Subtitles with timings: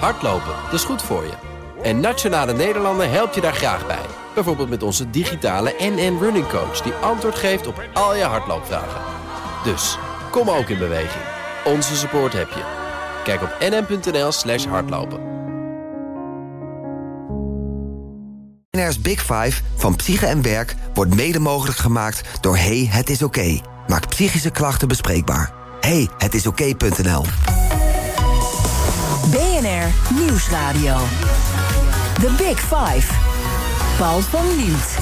[0.00, 1.32] Hardlopen, dat is goed voor je.
[1.82, 4.06] En Nationale Nederlanden helpt je daar graag bij.
[4.34, 6.80] Bijvoorbeeld met onze digitale NN Running Coach...
[6.80, 9.00] die antwoord geeft op al je hardloopvragen.
[9.64, 9.98] Dus,
[10.30, 11.24] kom ook in beweging.
[11.64, 12.62] Onze support heb je.
[13.24, 15.32] Kijk op nn.nl slash hardlopen.
[19.04, 23.60] Big Five van Psyche en Werk wordt mede mogelijk gemaakt door Hey, het is oké.
[23.86, 25.52] Maak psychische klachten bespreekbaar.
[25.80, 27.24] Hey, het is oké.nl.
[29.84, 30.96] BNR Nieuwsradio.
[32.20, 33.12] The Big Five.
[33.98, 34.96] Paul van Liemt.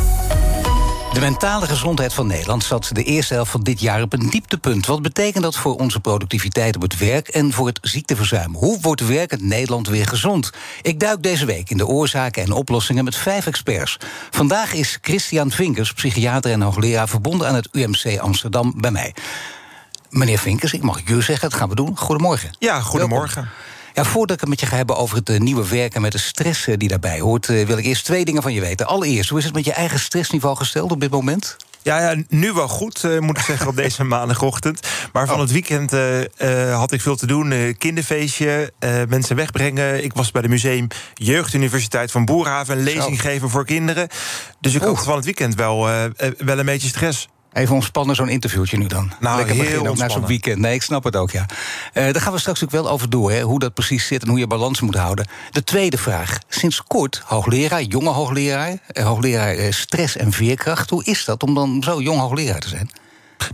[1.12, 4.86] De mentale gezondheid van Nederland zat de eerste helft van dit jaar op een dieptepunt.
[4.86, 8.54] Wat betekent dat voor onze productiviteit op het werk en voor het ziekteverzuim?
[8.54, 10.50] Hoe wordt werkend Nederland weer gezond?
[10.82, 13.96] Ik duik deze week in de oorzaken en oplossingen met vijf experts.
[14.30, 19.14] Vandaag is Christian Vinkers, psychiater en hoogleraar verbonden aan het UMC Amsterdam, bij mij.
[20.10, 21.96] Meneer Vinkers, ik mag het jullie zeggen, dat gaan we doen.
[21.96, 22.56] Goedemorgen.
[22.58, 23.42] Ja, goedemorgen.
[23.42, 23.72] Welkom.
[23.94, 26.18] Ja, voordat ik het met je ga hebben over het uh, nieuwe werken met de
[26.18, 28.86] stress uh, die daarbij hoort, uh, wil ik eerst twee dingen van je weten.
[28.86, 31.56] Allereerst, hoe is het met je eigen stressniveau gesteld op dit moment?
[31.82, 34.88] Ja, ja, nu wel goed, uh, moet ik zeggen, op deze maandagochtend.
[35.12, 35.40] Maar van oh.
[35.40, 37.76] het weekend uh, uh, had ik veel te doen.
[37.78, 38.72] kinderfeestje,
[39.08, 40.04] mensen wegbrengen.
[40.04, 42.76] Ik was bij de Museum Jeugduniversiteit van Boerhaven...
[42.76, 44.08] een lezing geven voor kinderen.
[44.60, 45.86] Dus ik had van het weekend wel,
[46.38, 47.28] wel een beetje stress.
[47.52, 49.12] Even ontspannen, zo'n interviewtje nu dan.
[49.20, 50.58] Nou, Lekker heel beginnen, na zo'n weekend.
[50.58, 51.46] Nee, ik snap het ook, ja.
[51.94, 54.22] Uh, daar gaan we straks ook wel over door, hè, hoe dat precies zit...
[54.22, 55.26] en hoe je balans moet houden.
[55.50, 56.38] De tweede vraag.
[56.48, 58.78] Sinds kort hoogleraar, jonge hoogleraar...
[58.86, 60.90] Eh, hoogleraar eh, stress en veerkracht.
[60.90, 62.90] Hoe is dat om dan zo jong hoogleraar te zijn?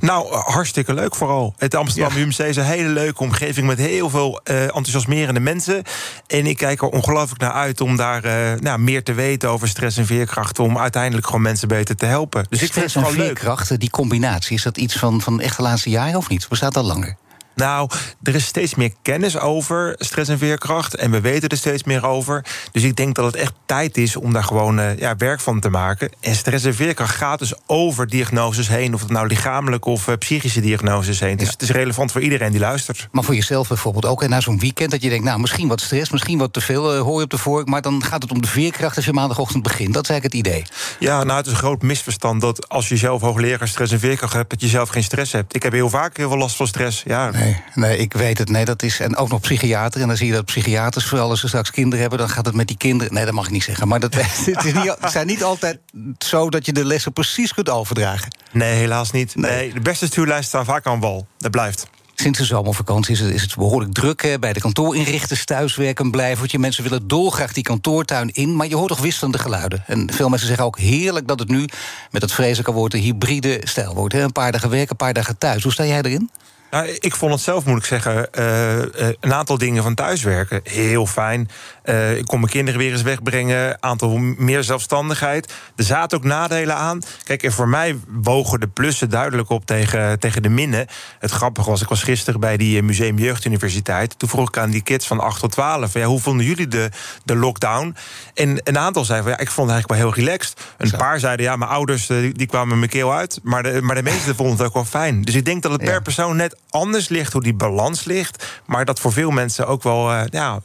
[0.01, 1.55] Nou, hartstikke leuk vooral.
[1.57, 2.25] Het Amsterdam ja.
[2.25, 3.67] UMC is een hele leuke omgeving...
[3.67, 5.83] met heel veel uh, enthousiasmerende mensen.
[6.27, 9.69] En ik kijk er ongelooflijk naar uit om daar uh, nou, meer te weten over
[9.69, 10.59] stress en veerkracht...
[10.59, 12.47] om uiteindelijk gewoon mensen beter te helpen.
[12.49, 13.81] Dus stress ik vind het en veerkracht, leuk.
[13.81, 14.57] die combinatie...
[14.57, 16.49] is dat iets van, van echt de laatste jaren of niet?
[16.49, 17.17] Bestaat dat langer?
[17.59, 17.91] Nou,
[18.23, 20.97] er is steeds meer kennis over stress en veerkracht.
[20.97, 22.45] En we weten er steeds meer over.
[22.73, 25.61] Dus ik denk dat het echt tijd is om daar gewoon uh, ja, werk van
[25.61, 26.11] te maken.
[26.21, 28.95] En stress en veerkracht gaat dus over diagnoses heen.
[28.95, 31.31] Of het nou lichamelijke of uh, psychische diagnoses heen.
[31.31, 31.37] Ja.
[31.37, 33.09] Dus het is relevant voor iedereen die luistert.
[33.13, 34.23] Maar voor jezelf bijvoorbeeld ook.
[34.23, 36.97] En na zo'n weekend dat je denkt, nou misschien wat stress, misschien wat te veel
[36.97, 37.69] uh, hoor je op de vork.
[37.69, 39.95] Maar dan gaat het om de veerkracht als je maandagochtend begint.
[39.95, 40.65] Dat is eigenlijk het idee.
[40.99, 44.33] Ja, nou het is een groot misverstand dat als je zelf hoogleraar stress en veerkracht
[44.33, 45.55] hebt, dat je zelf geen stress hebt.
[45.55, 47.03] Ik heb heel vaak heel veel last van stress.
[47.07, 47.31] Ja.
[47.31, 47.48] Nee.
[47.49, 48.49] Nee, nee, ik weet het.
[48.49, 49.01] Nee, dat is.
[49.01, 50.01] En ook nog psychiater.
[50.01, 52.55] En dan zie je dat psychiaters, vooral als ze straks kinderen hebben, dan gaat het
[52.55, 53.15] met die kinderen.
[53.15, 53.89] Nee, dat mag ik niet zeggen.
[53.89, 55.79] Maar dat, het, is niet, het zijn niet altijd
[56.19, 58.37] zo dat je de lessen precies kunt overdragen.
[58.53, 59.37] Nee, helaas niet.
[59.37, 59.51] Nee.
[59.51, 61.27] nee de beste stuurlijsten staan vaak aan wal.
[61.39, 61.87] Dat blijft.
[62.21, 66.59] Sinds de zomervakantie is het, is het behoorlijk druk hè, bij de kantoorinrichters, thuiswerken, blijvertje.
[66.59, 69.85] Mensen willen dolgraag die kantoortuin in, maar je hoort toch wisselende geluiden.
[69.87, 71.69] En veel mensen zeggen ook heerlijk dat het nu
[72.11, 74.15] met het vreselijke woord een hybride stijl wordt.
[74.15, 74.23] Hè.
[74.23, 75.63] Een paar dagen werken, een paar dagen thuis.
[75.63, 76.31] Hoe sta jij erin?
[76.71, 78.79] Nou, ik vond het zelf, moet ik zeggen, uh,
[79.21, 81.49] een aantal dingen van thuiswerken heel fijn.
[81.85, 83.83] Uh, ik kon mijn kinderen weer eens wegbrengen.
[83.83, 85.53] Aantal meer zelfstandigheid.
[85.77, 87.01] Er zaten ook nadelen aan.
[87.25, 90.87] Kijk, en voor mij wogen de plussen duidelijk op tegen, tegen de minnen.
[91.19, 94.19] Het grappige was, ik was gisteren bij die Museum Jeugduniversiteit.
[94.19, 95.93] Toen vroeg ik aan die kids van 8 tot 12.
[95.93, 96.91] Ja, hoe vonden jullie de,
[97.25, 97.97] de lockdown?
[98.35, 100.61] En een aantal zeiden van ja, ik vond het eigenlijk wel heel relaxed.
[100.77, 100.97] Een Zo.
[100.97, 103.41] paar zeiden ja, mijn ouders die, kwamen mijn keel uit.
[103.43, 105.23] Maar de, maar de meeste vonden het ook wel fijn.
[105.23, 106.01] Dus ik denk dat het per ja.
[106.01, 108.61] persoon net anders ligt, hoe die balans ligt.
[108.67, 110.61] Maar dat voor veel mensen ook wel uh, ja,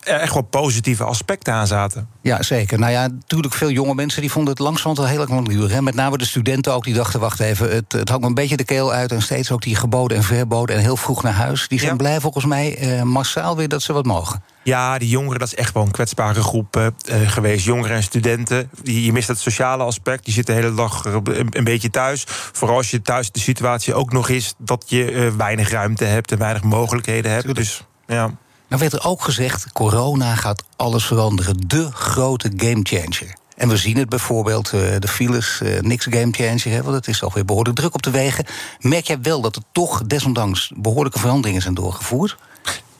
[0.00, 2.08] echt wel positieve aspecten aan zaten.
[2.20, 2.78] Ja, zeker.
[2.78, 5.84] Nou ja, natuurlijk veel jonge mensen die vonden het langzamerhand wel heel erg lang duren.
[5.84, 8.64] Met name de studenten ook, die dachten, wacht even, het, het hangt een beetje de
[8.64, 9.12] keel uit.
[9.12, 11.68] En steeds ook die geboden en verboden en heel vroeg naar huis.
[11.68, 11.96] Die zijn ja.
[11.96, 14.42] blij volgens mij uh, massaal weer dat ze wat mogen.
[14.64, 16.86] Ja, die jongeren, dat is echt wel een kwetsbare groep uh,
[17.30, 17.64] geweest.
[17.64, 18.70] Jongeren en studenten.
[18.82, 20.24] Die, je mist het sociale aspect.
[20.24, 22.24] Die zitten de hele dag een, een, beetje thuis.
[22.26, 26.32] Vooral als je thuis de situatie ook nog is dat je uh, weinig ruimte hebt
[26.32, 27.54] en weinig mogelijkheden hebt.
[27.54, 28.34] Dus ja.
[28.68, 31.56] Nou werd er ook gezegd, corona gaat alles veranderen.
[31.66, 33.36] De grote gamechanger.
[33.56, 37.76] En we zien het bijvoorbeeld, uh, de files, niks gamechanger, want het is alweer behoorlijk
[37.76, 38.44] druk op de wegen.
[38.78, 42.36] Merk jij wel dat er toch desondanks behoorlijke veranderingen zijn doorgevoerd?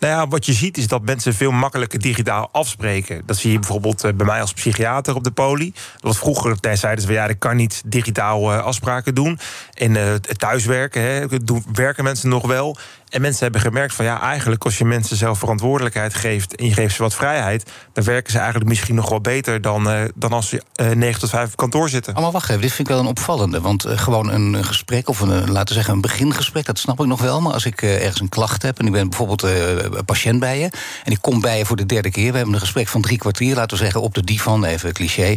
[0.05, 3.23] Nou ja, wat je ziet is dat mensen veel makkelijker digitaal afspreken.
[3.27, 5.73] Dat zie je bijvoorbeeld uh, bij mij als psychiater op de poli.
[6.01, 9.39] Dat vroeger zeiden ze ja, ik kan niet digitaal uh, afspraken doen.
[9.75, 11.27] En uh, thuiswerken, hè,
[11.73, 12.77] werken mensen nog wel.
[13.15, 16.73] En mensen hebben gemerkt van ja, eigenlijk als je mensen zelf verantwoordelijkheid geeft en je
[16.73, 20.33] geeft ze wat vrijheid, dan werken ze eigenlijk misschien nog wel beter dan, uh, dan
[20.33, 22.17] als ze uh, 9 tot 5 op kantoor zitten.
[22.17, 23.61] Oh, maar wacht even, dit vind ik wel een opvallende.
[23.61, 27.07] Want uh, gewoon een gesprek of een, laten we zeggen, een begingesprek, dat snap ik
[27.07, 27.41] nog wel.
[27.41, 30.71] Maar als ik ergens een klacht heb en ik ben bijvoorbeeld een patiënt bij je
[31.05, 33.19] en ik kom bij je voor de derde keer, we hebben een gesprek van drie
[33.19, 35.37] kwartier, laten we zeggen, op de divan, even cliché,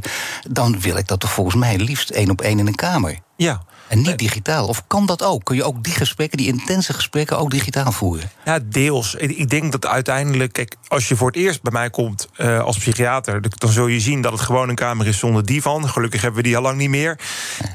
[0.50, 3.19] dan wil ik dat toch volgens mij liefst één op één in een kamer.
[3.35, 3.62] Ja.
[3.88, 4.68] En niet digitaal.
[4.68, 5.44] Of kan dat ook?
[5.44, 8.30] Kun je ook die gesprekken, die intense gesprekken, ook digitaal voeren?
[8.45, 9.16] Ja, deels.
[9.16, 12.78] Ik denk dat uiteindelijk, kijk, als je voor het eerst bij mij komt uh, als
[12.78, 15.89] psychiater, dan zul je zien dat het gewoon een kamer is zonder divan.
[15.89, 17.19] Gelukkig hebben we die al lang niet meer.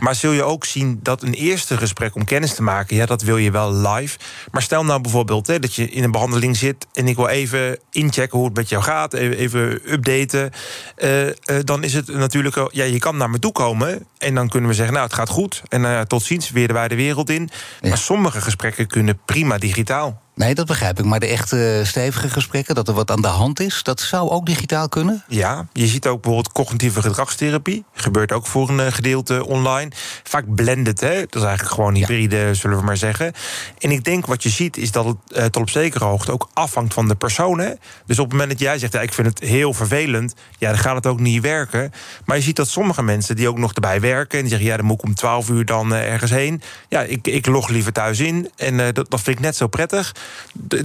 [0.01, 3.23] Maar zul je ook zien dat een eerste gesprek om kennis te maken, ja, dat
[3.23, 4.19] wil je wel live.
[4.51, 7.79] Maar stel nou bijvoorbeeld hè, dat je in een behandeling zit en ik wil even
[7.91, 10.51] inchecken hoe het met jou gaat, even updaten.
[10.97, 11.33] Uh, uh,
[11.65, 14.75] dan is het natuurlijk, ja, je kan naar me toe komen en dan kunnen we
[14.75, 15.63] zeggen, nou, het gaat goed.
[15.69, 17.51] En tot ziens, weer de wijde wereld in.
[17.83, 20.21] Maar sommige gesprekken kunnen prima digitaal.
[20.43, 21.05] Nee, dat begrijp ik.
[21.05, 24.47] Maar de echte stevige gesprekken, dat er wat aan de hand is, dat zou ook
[24.47, 25.25] digitaal kunnen?
[25.29, 27.85] Ja, je ziet ook bijvoorbeeld cognitieve gedragstherapie.
[27.93, 29.91] Gebeurt ook voor een eh, gedeelte online.
[30.23, 31.21] Vaak blended, hè?
[31.21, 32.55] dat is eigenlijk gewoon hybride, ja.
[32.55, 33.33] zullen we maar zeggen.
[33.79, 36.49] En ik denk wat je ziet, is dat het uh, tot op zekere hoogte ook
[36.53, 37.59] afhangt van de persoon.
[37.59, 37.73] Hè?
[38.07, 40.79] Dus op het moment dat jij zegt, ja, ik vind het heel vervelend, ja, dan
[40.79, 41.93] gaat het ook niet werken.
[42.25, 44.77] Maar je ziet dat sommige mensen die ook nog erbij werken, en die zeggen, ja,
[44.77, 46.63] dan moet ik om 12 uur dan uh, ergens heen.
[46.89, 48.51] Ja, ik, ik log liever thuis in.
[48.57, 50.13] En uh, dat, dat vind ik net zo prettig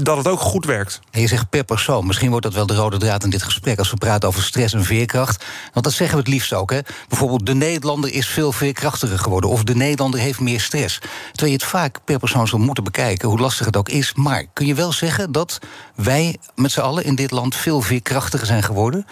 [0.01, 0.99] dat het ook goed werkt.
[1.11, 2.05] En je zegt per persoon.
[2.05, 3.79] Misschien wordt dat wel de rode draad in dit gesprek...
[3.79, 5.45] als we praten over stress en veerkracht.
[5.73, 6.71] Want dat zeggen we het liefst ook.
[6.71, 6.79] Hè?
[7.07, 9.49] Bijvoorbeeld de Nederlander is veel veerkrachtiger geworden...
[9.49, 10.99] of de Nederlander heeft meer stress.
[11.31, 13.29] Terwijl je het vaak per persoon zou moeten bekijken...
[13.29, 14.13] hoe lastig het ook is.
[14.13, 15.59] Maar kun je wel zeggen dat
[15.95, 17.55] wij met z'n allen in dit land...
[17.55, 19.05] veel veerkrachtiger zijn geworden?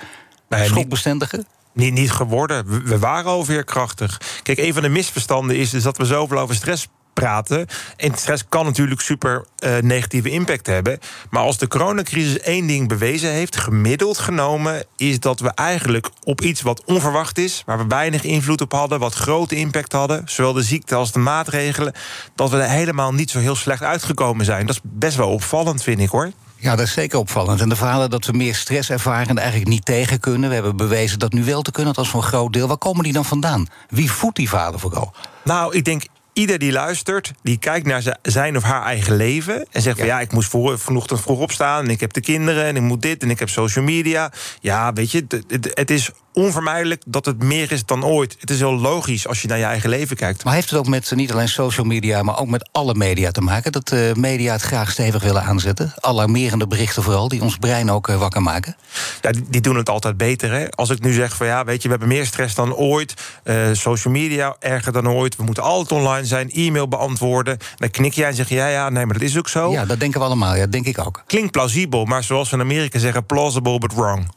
[0.50, 1.44] Nee, Schokbestendiger?
[1.74, 2.86] Niet, niet geworden.
[2.86, 4.22] We waren al veerkrachtig.
[4.44, 7.68] Kijk, een van de misverstanden is dus dat we zoveel over stress praten.
[7.98, 11.00] En stress kan natuurlijk super uh, negatieve impact hebben.
[11.30, 16.42] Maar als de coronacrisis één ding bewezen heeft, gemiddeld genomen, is dat we eigenlijk op
[16.42, 20.54] iets wat onverwacht is, waar we weinig invloed op hadden, wat grote impact hadden, zowel
[20.54, 21.94] de ziekte als de maatregelen,
[22.36, 24.66] dat we er helemaal niet zo heel slecht uitgekomen zijn.
[24.66, 26.32] Dat is best wel opvallend, vind ik hoor.
[26.56, 27.62] Ja, dat is zeker opvallend.
[27.62, 30.50] En de verhalen dat we meer stress ervaren en eigenlijk niet tegen kunnen.
[30.50, 32.68] We hebben bewezen dat nu wel te kunnen, dat is voor een groot deel.
[32.68, 33.68] Waar komen die dan vandaan?
[33.90, 35.14] Wie voedt die verhalen vooral?
[35.44, 36.04] Nou, ik denk
[36.36, 39.66] ieder die luistert, die kijkt naar zijn of haar eigen leven.
[39.72, 41.84] En zegt van ja, ik moest voor, vanochtend vroeg opstaan.
[41.84, 44.32] En ik heb de kinderen en ik moet dit en ik heb social media.
[44.60, 48.36] Ja, weet je, het, het is onvermijdelijk dat het meer is dan ooit.
[48.40, 50.44] Het is heel logisch als je naar je eigen leven kijkt.
[50.44, 53.42] Maar heeft het ook met niet alleen social media, maar ook met alle media te
[53.42, 53.72] maken?
[53.72, 55.94] Dat de media het graag stevig willen aanzetten?
[56.00, 58.76] Alarmerende berichten vooral, die ons brein ook wakker maken?
[59.22, 60.52] Ja, die, doen het altijd beter.
[60.52, 60.70] Hè?
[60.70, 63.14] Als ik nu zeg van ja, weet je, we hebben meer stress dan ooit.
[63.44, 65.36] Uh, social media erger dan ooit.
[65.36, 67.58] We moeten altijd online zijn, e-mail beantwoorden.
[67.76, 69.72] Dan knik jij en zeg je ja, ja, nee, maar dat is ook zo.
[69.72, 70.54] Ja, dat denken we allemaal.
[70.54, 71.24] Ja, dat denk ik ook.
[71.26, 74.28] Klinkt plausibel, maar zoals we in Amerika zeggen, plausible but wrong.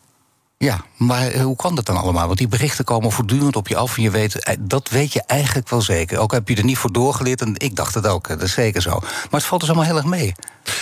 [0.65, 2.27] Ja, maar hoe kan dat dan allemaal?
[2.27, 5.23] Want die berichten komen voortdurend op je af en je weet, eh, dat weet je
[5.27, 6.19] eigenlijk wel zeker.
[6.19, 8.83] Ook heb je er niet voor doorgeleerd en ik dacht het ook, dat is zeker
[8.83, 8.91] zo.
[9.01, 10.35] Maar het valt dus allemaal heel erg mee.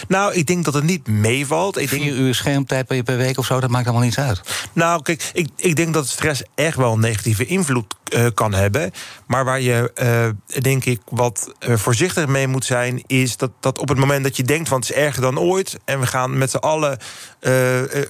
[0.08, 1.78] Nou, ik denk dat het niet meevalt.
[1.78, 2.17] Ik Vier denk...
[2.17, 4.40] uur schermtijd per week of zo, dat maakt allemaal niets uit.
[4.73, 8.90] Nou, kijk, ik, ik denk dat stress echt wel een negatieve invloed uh, kan hebben.
[9.26, 13.02] Maar waar je, uh, denk ik, wat uh, voorzichtig mee moet zijn...
[13.06, 15.78] is dat, dat op het moment dat je denkt van het is erger dan ooit...
[15.84, 16.98] en we gaan met z'n allen...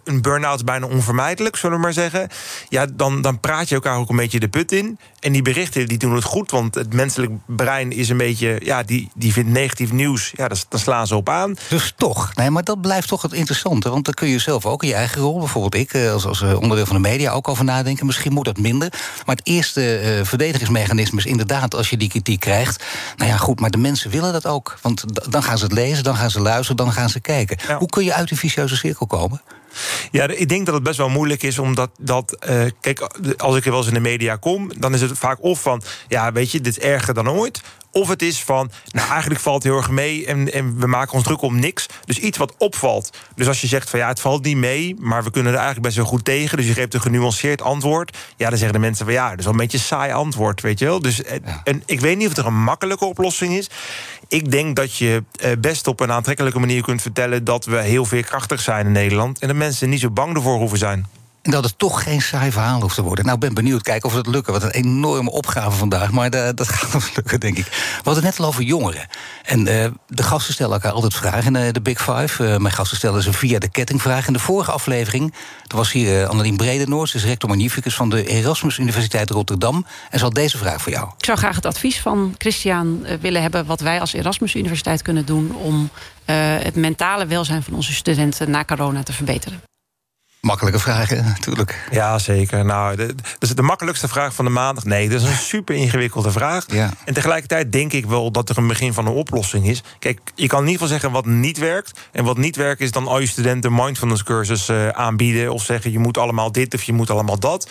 [0.04, 2.28] een burn-out bijna onvermijdelijk, zullen we maar zeggen...
[2.68, 4.98] ja, dan, dan praat je elkaar ook een beetje de put in.
[5.20, 8.60] En die berichten die doen het goed, want het menselijk brein is een beetje...
[8.62, 11.56] ja, die, die vindt negatief nieuws, ja, daar slaan ze op aan.
[11.68, 13.90] Dus toch, nee, maar dat blijft toch het interessante.
[13.90, 15.94] Want dan kun je zelf ook in je eigen rol, bijvoorbeeld ik...
[15.94, 18.06] als, als onderdeel van de media ook over nadenken.
[18.06, 18.92] Misschien moet dat minder.
[19.26, 22.84] Maar het eerste uh, verdedigingsmechanismes inderdaad als je die kritiek krijgt.
[23.16, 24.78] Nou ja, goed, maar de mensen willen dat ook.
[24.82, 27.58] Want dan gaan ze het lezen, dan gaan ze luisteren, dan gaan ze kijken.
[27.68, 27.78] Ja.
[27.78, 29.42] Hoe kun je uit die vicieuze cirkel komen?
[30.10, 32.46] Ja, ik denk dat het best wel moeilijk is, omdat dat.
[32.48, 33.00] Uh, kijk,
[33.36, 35.82] als ik er wel eens in de media kom, dan is het vaak of van.
[36.08, 37.60] Ja, weet je, dit is erger dan ooit.
[37.96, 41.12] Of het is van, nou eigenlijk valt het heel erg mee en, en we maken
[41.12, 41.86] ons druk om niks.
[42.04, 43.10] Dus iets wat opvalt.
[43.34, 45.86] Dus als je zegt van ja, het valt niet mee, maar we kunnen er eigenlijk
[45.86, 46.56] best wel goed tegen.
[46.56, 48.16] Dus je geeft een genuanceerd antwoord.
[48.36, 50.60] Ja, dan zeggen de mensen van ja, dat is wel een beetje een saai antwoord,
[50.60, 51.00] weet je wel.
[51.00, 51.60] Dus ja.
[51.64, 53.70] en, ik weet niet of er een makkelijke oplossing is.
[54.28, 55.24] Ik denk dat je
[55.58, 59.38] best op een aantrekkelijke manier kunt vertellen dat we heel veerkrachtig zijn in Nederland.
[59.38, 61.06] En dat mensen niet zo bang ervoor hoeven zijn.
[61.46, 63.24] En dat het toch geen saai verhaal hoeft te worden.
[63.24, 64.46] Nou, ik ben benieuwd, kijken of het lukt.
[64.46, 67.64] Wat een enorme opgave vandaag, maar de, dat gaat wel lukken, denk ik.
[67.66, 69.06] We hadden net al over jongeren.
[69.42, 72.58] En uh, de gasten stellen elkaar altijd vragen in de Big Five.
[72.58, 74.26] Mijn gasten stellen ze via de kettingvraag.
[74.26, 75.34] In de vorige aflevering
[75.66, 77.08] er was hier uh, Annelien Bredenoord...
[77.08, 79.86] ze is rector magnificus van de Erasmus Universiteit Rotterdam...
[80.10, 81.08] en ze had deze vraag voor jou.
[81.18, 83.66] Ik zou graag het advies van Christian willen hebben...
[83.66, 85.54] wat wij als Erasmus Universiteit kunnen doen...
[85.54, 85.90] om
[86.24, 89.62] het mentale welzijn van onze studenten na corona te verbeteren.
[90.46, 91.88] Makkelijke vragen, natuurlijk.
[91.90, 92.64] Ja, zeker.
[92.64, 94.84] Nou, dat is de makkelijkste vraag van de maandag.
[94.84, 96.64] Nee, dat is een super ingewikkelde vraag.
[96.68, 96.90] Ja.
[97.04, 99.82] En tegelijkertijd denk ik wel dat er een begin van een oplossing is.
[99.98, 102.00] Kijk, je kan in ieder geval zeggen wat niet werkt.
[102.12, 105.52] En wat niet werkt is dan al je studenten mindfulness cursus uh, aanbieden.
[105.52, 107.68] Of zeggen je moet allemaal dit of je moet allemaal dat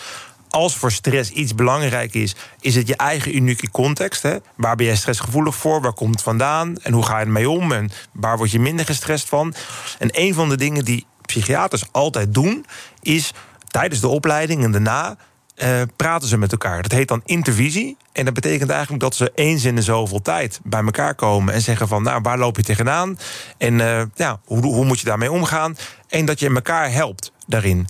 [0.50, 4.22] als voor stress iets belangrijk is, is het je eigen unieke context.
[4.22, 4.36] Hè?
[4.54, 5.80] Waar ben jij stressgevoelig voor?
[5.80, 6.76] Waar komt het vandaan?
[6.82, 7.72] En hoe ga je ermee om?
[7.72, 9.54] En waar word je minder gestrest van?
[9.98, 12.66] En een van de dingen die psychiaters altijd doen,
[13.02, 13.32] is
[13.66, 15.16] tijdens de opleiding en daarna
[15.62, 16.82] uh, praten ze met elkaar.
[16.82, 17.96] Dat heet dan intervisie.
[18.12, 21.60] En dat betekent eigenlijk dat ze eens in de zoveel tijd bij elkaar komen en
[21.60, 23.18] zeggen van, nou, waar loop je tegenaan?
[23.58, 25.76] En uh, ja, hoe, hoe moet je daarmee omgaan?
[26.08, 27.86] En dat je elkaar helpt daarin.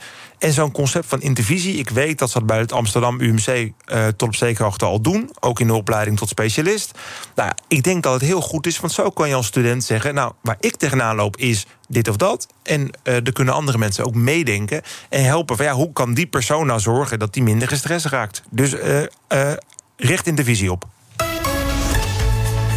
[0.47, 3.67] En zo'n concept van intervisie, ik weet dat ze dat bij het Amsterdam UMC uh,
[3.85, 5.31] eh, tot op zekere hoogte al doen.
[5.41, 6.99] Ook in de opleiding tot specialist.
[7.35, 10.15] Nou, ik denk dat het heel goed is, want zo kan je als student zeggen:
[10.15, 12.47] Nou, waar ik tegenaan loop is dit of dat.
[12.63, 16.27] En uh, er kunnen andere mensen ook meedenken en helpen van ja, hoe kan die
[16.27, 18.43] persoon nou zorgen dat die minder gestrest raakt.
[18.51, 19.53] Dus uh,
[19.97, 20.85] richt intervisie op.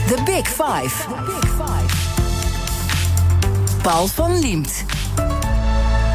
[0.07, 1.07] The Big Five.
[1.07, 1.95] The Big Five.
[3.81, 4.85] Paul van Liemt.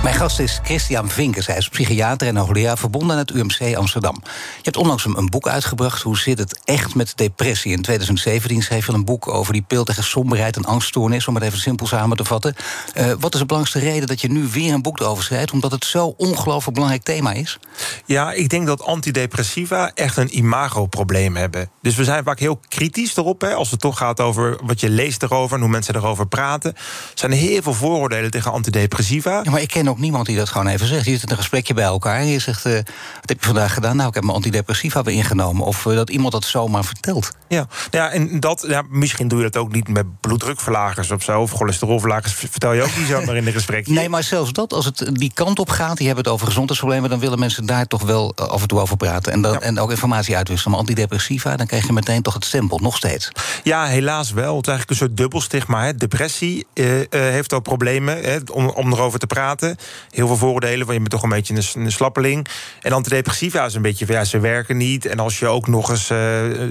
[0.04, 1.46] Mijn gast is Christian Vinkers.
[1.46, 4.20] Hij is psychiater en hoogleraar verbonden aan het UMC Amsterdam.
[4.24, 6.02] Je hebt onlangs een boek uitgebracht.
[6.02, 7.72] Hoe zit het echt met depressie?
[7.72, 11.28] In 2017 schreef je een boek over die pil tegen somberheid en angststoornis.
[11.28, 12.54] Om het even simpel samen te vatten.
[12.96, 15.52] Uh, wat is de belangrijkste reden dat je nu weer een boek erover schrijft?
[15.52, 17.58] Omdat het zo ongelooflijk belangrijk thema is?
[18.06, 21.70] Ja, ik denk dat antidepressiva echt een imagoprobleem hebben.
[21.82, 23.40] Dus we zijn vaak heel kritisch erop.
[23.40, 26.74] Hè, als het toch gaat over wat je leest erover en hoe mensen erover praten.
[26.74, 26.80] Er
[27.14, 29.40] zijn heel veel vooroordelen tegen antidepressiva.
[29.44, 31.04] Ja, maar ik ken ook niemand die dat gewoon even zegt.
[31.04, 32.66] Je zit een gesprekje bij elkaar en je zegt...
[32.66, 33.96] Uh, wat heb je vandaag gedaan?
[33.96, 35.66] Nou, ik heb mijn antidepressiva weer ingenomen.
[35.66, 37.30] Of uh, dat iemand dat zomaar vertelt.
[37.48, 41.40] Ja, ja en dat, ja, misschien doe je dat ook niet met bloeddrukverlagers of zo...
[41.40, 43.86] of cholesterolverlagers, vertel je ook niet zomaar in de gesprek.
[43.86, 45.96] Nee, maar zelfs dat, als het die kant op gaat...
[45.96, 47.10] die hebben het over gezondheidsproblemen...
[47.10, 49.32] dan willen mensen daar toch wel eh, af en toe over praten.
[49.32, 50.72] En, dan, en ook informatie uitwisselen.
[50.72, 53.30] Maar antidepressiva, dan krijg je meteen toch het stempel, nog steeds.
[53.62, 54.56] Ja, helaas wel.
[54.56, 55.84] Het is eigenlijk een soort dubbelstigma.
[55.84, 55.94] Hè.
[55.94, 56.66] Depressie
[57.10, 59.76] heeft al problemen hè, om, om erover te praten
[60.10, 60.78] heel veel voordelen.
[60.78, 62.46] Want je bent toch een beetje een, een slappeling.
[62.82, 65.06] En antidepressiva is een beetje ja, ze werken niet.
[65.06, 66.10] En als je ook nog eens.
[66.10, 66.18] Uh,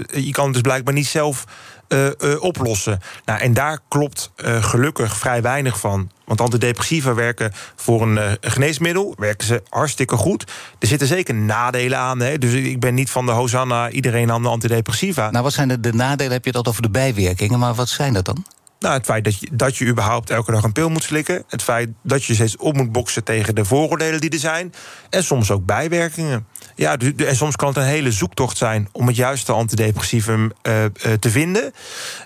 [0.06, 1.44] je kan het dus blijkbaar niet zelf
[1.88, 3.00] uh, oplossen.
[3.24, 6.10] Nou, en daar klopt gelukkig vrij weinig van.
[6.24, 10.44] Want antidepressiva werken voor een geneesmiddel, werken ze hartstikke goed.
[10.78, 12.20] Er zitten zeker nadelen aan.
[12.20, 12.38] Hè?
[12.38, 15.30] Dus ik ben niet van de Hosanna, iedereen aan de antidepressiva.
[15.30, 16.32] Nou, wat zijn de, de nadelen?
[16.32, 18.44] Heb je het over de bijwerkingen, maar wat zijn dat dan?
[18.84, 21.44] Nou, het feit dat je, dat je überhaupt elke dag een pil moet slikken.
[21.48, 24.72] Het feit dat je steeds op moet boksen tegen de vooroordelen die er zijn.
[25.10, 26.46] En soms ook bijwerkingen.
[26.74, 30.88] Ja, en soms kan het een hele zoektocht zijn om het juiste antidepressivum uh, uh,
[31.20, 31.72] te vinden.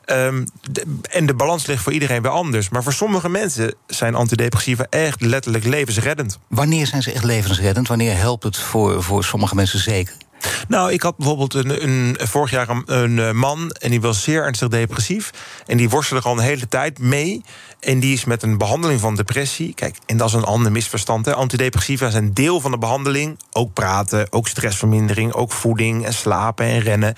[0.06, 2.68] De, en de balans ligt voor iedereen weer anders.
[2.68, 6.38] Maar voor sommige mensen zijn antidepressiva echt letterlijk levensreddend.
[6.48, 7.88] Wanneer zijn ze echt levensreddend?
[7.88, 10.14] Wanneer helpt het voor, voor sommige mensen zeker?
[10.68, 14.42] Nou, ik had bijvoorbeeld een, een, vorig jaar een, eh, man en die was zeer
[14.42, 15.30] ernstig depressief.
[15.66, 17.42] En die worstelde al een hele tijd mee.
[17.80, 19.74] En die is met een behandeling van depressie.
[19.74, 21.26] Kijk, en dat is een ander misverstand.
[21.26, 21.34] Hè.
[21.34, 23.38] Antidepressiva zijn deel van de behandeling.
[23.52, 27.14] Ook praten, ook stressvermindering, ook voeding en slapen en rennen.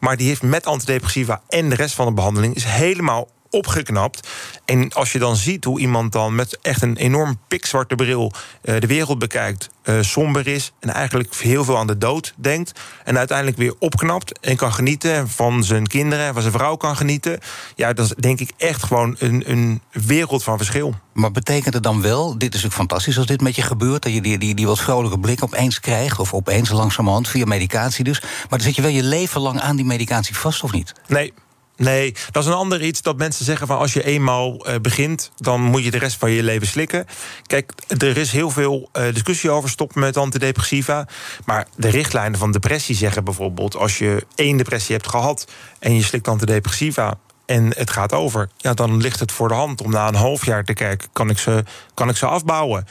[0.00, 4.28] Maar die heeft met antidepressiva en de rest van de behandeling is helemaal opgeknapt.
[4.64, 8.32] En als je dan ziet hoe iemand dan met echt een enorm pikzwarte bril
[8.62, 12.80] uh, de wereld bekijkt, uh, somber is en eigenlijk heel veel aan de dood denkt.
[13.04, 16.96] En uiteindelijk weer opknapt en kan genieten van zijn kinderen en van zijn vrouw kan
[16.96, 17.38] genieten.
[17.74, 20.94] Ja, dat is denk ik echt gewoon een, een wereld van verschil.
[21.12, 24.12] Maar betekent het dan wel, dit is natuurlijk fantastisch als dit met je gebeurt, dat
[24.12, 28.20] je die, die, die wat vrolijke blik opeens krijgt, of opeens langzamerhand via medicatie dus.
[28.20, 30.92] Maar dan zit je wel je leven lang aan die medicatie vast, of niet?
[31.06, 31.32] Nee,
[31.76, 35.30] Nee, dat is een ander iets dat mensen zeggen van als je eenmaal uh, begint,
[35.36, 37.06] dan moet je de rest van je leven slikken.
[37.46, 41.08] Kijk, er is heel veel uh, discussie over stoppen met antidepressiva.
[41.44, 45.46] Maar de richtlijnen van depressie zeggen bijvoorbeeld: als je één depressie hebt gehad
[45.78, 49.82] en je slikt antidepressiva, en het gaat over, ja, dan ligt het voor de hand
[49.82, 51.64] om na een half jaar te kijken: kan ik ze,
[51.94, 52.86] kan ik ze afbouwen?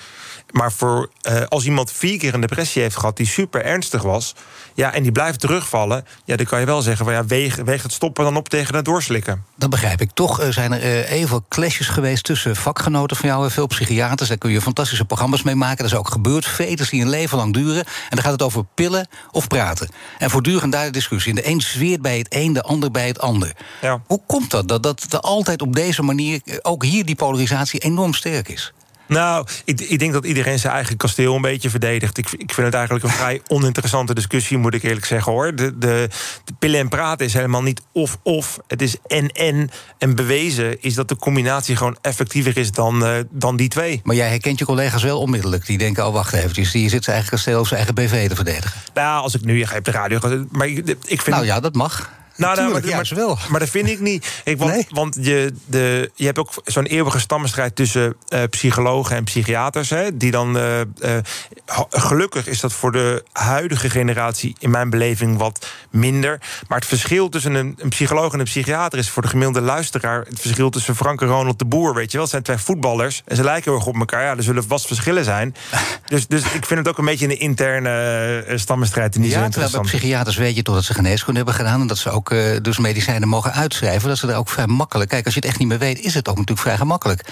[0.54, 4.36] Maar voor, uh, als iemand vier keer een depressie heeft gehad die super ernstig was,
[4.74, 7.84] ja, en die blijft terugvallen, ja, dan kan je wel zeggen: van, ja, weeg, weeg
[7.84, 9.44] het stoppen dan op tegen het doorslikken.
[9.56, 10.12] Dat begrijp ik.
[10.14, 14.30] Toch uh, zijn er uh, even clashes geweest tussen vakgenoten van jou en veel psychiaters.
[14.30, 15.78] Daar kun je fantastische programma's mee maken.
[15.78, 16.46] Dat is ook gebeurd.
[16.46, 17.86] Fetes die een leven lang duren.
[17.86, 19.90] En dan gaat het over pillen of praten.
[20.18, 21.36] En voortdurend daar de discussie.
[21.36, 23.56] En de een zweert bij het een, de ander bij het ander.
[23.82, 24.02] Ja.
[24.08, 24.68] Hoe komt dat?
[24.68, 28.74] Dat, dat er altijd op deze manier, ook hier die polarisatie enorm sterk is?
[29.08, 32.18] Nou, ik, ik, denk dat iedereen zijn eigen kasteel een beetje verdedigt.
[32.18, 35.56] Ik, ik vind het eigenlijk een vrij oninteressante discussie, moet ik eerlijk zeggen hoor.
[35.56, 36.10] De, de,
[36.44, 38.60] de pillen en praten is helemaal niet of-of.
[38.68, 39.70] Het is en-en.
[39.98, 44.02] En bewezen is dat de combinatie gewoon effectiever is dan, uh, dan die twee.
[44.04, 45.66] Maar jij herkent je collega's wel onmiddellijk.
[45.66, 48.36] Die denken, oh wacht even, die zit zijn eigen kasteel of zijn eigen BV te
[48.36, 48.82] verdedigen.
[48.94, 50.20] Nou, als ik nu ga op de radio.
[50.52, 52.12] Maar ik, ik vind nou ja, dat mag.
[52.36, 53.38] Nou, nou, maar, juist wel.
[53.50, 54.42] maar dat vind ik niet.
[54.44, 54.88] Ik, want Nee?
[54.90, 59.90] want je, de, je hebt ook zo'n eeuwige stammenstrijd tussen eh, psychologen en psychiaters.
[59.90, 60.88] Hè, die dan, eh, eh,
[61.90, 66.42] gelukkig is dat voor de huidige generatie in mijn beleving wat minder.
[66.68, 70.26] Maar het verschil tussen een, een psycholoog en een psychiater is voor de gemiddelde luisteraar
[70.30, 71.94] het verschil tussen Frank en Ronald de Boer.
[71.94, 74.24] Weet je wel, het zijn twee voetballers en ze lijken heel erg op elkaar.
[74.24, 75.56] Ja, er zullen vast verschillen zijn.
[76.08, 79.14] Dus, dus ik vind het ook een beetje een interne stammenstrijd.
[79.14, 81.82] Die niet zo Ja, terwijl bij psychiaters weet je toch dat ze geneeskunde hebben gedaan...
[81.82, 84.10] en dat ze ook eh, dus medicijnen mogen uitschrijven.
[84.10, 85.10] Dat ze daar ook vrij makkelijk...
[85.10, 87.24] Kijk, als je het echt niet meer weet, is het ook natuurlijk vrij gemakkelijk.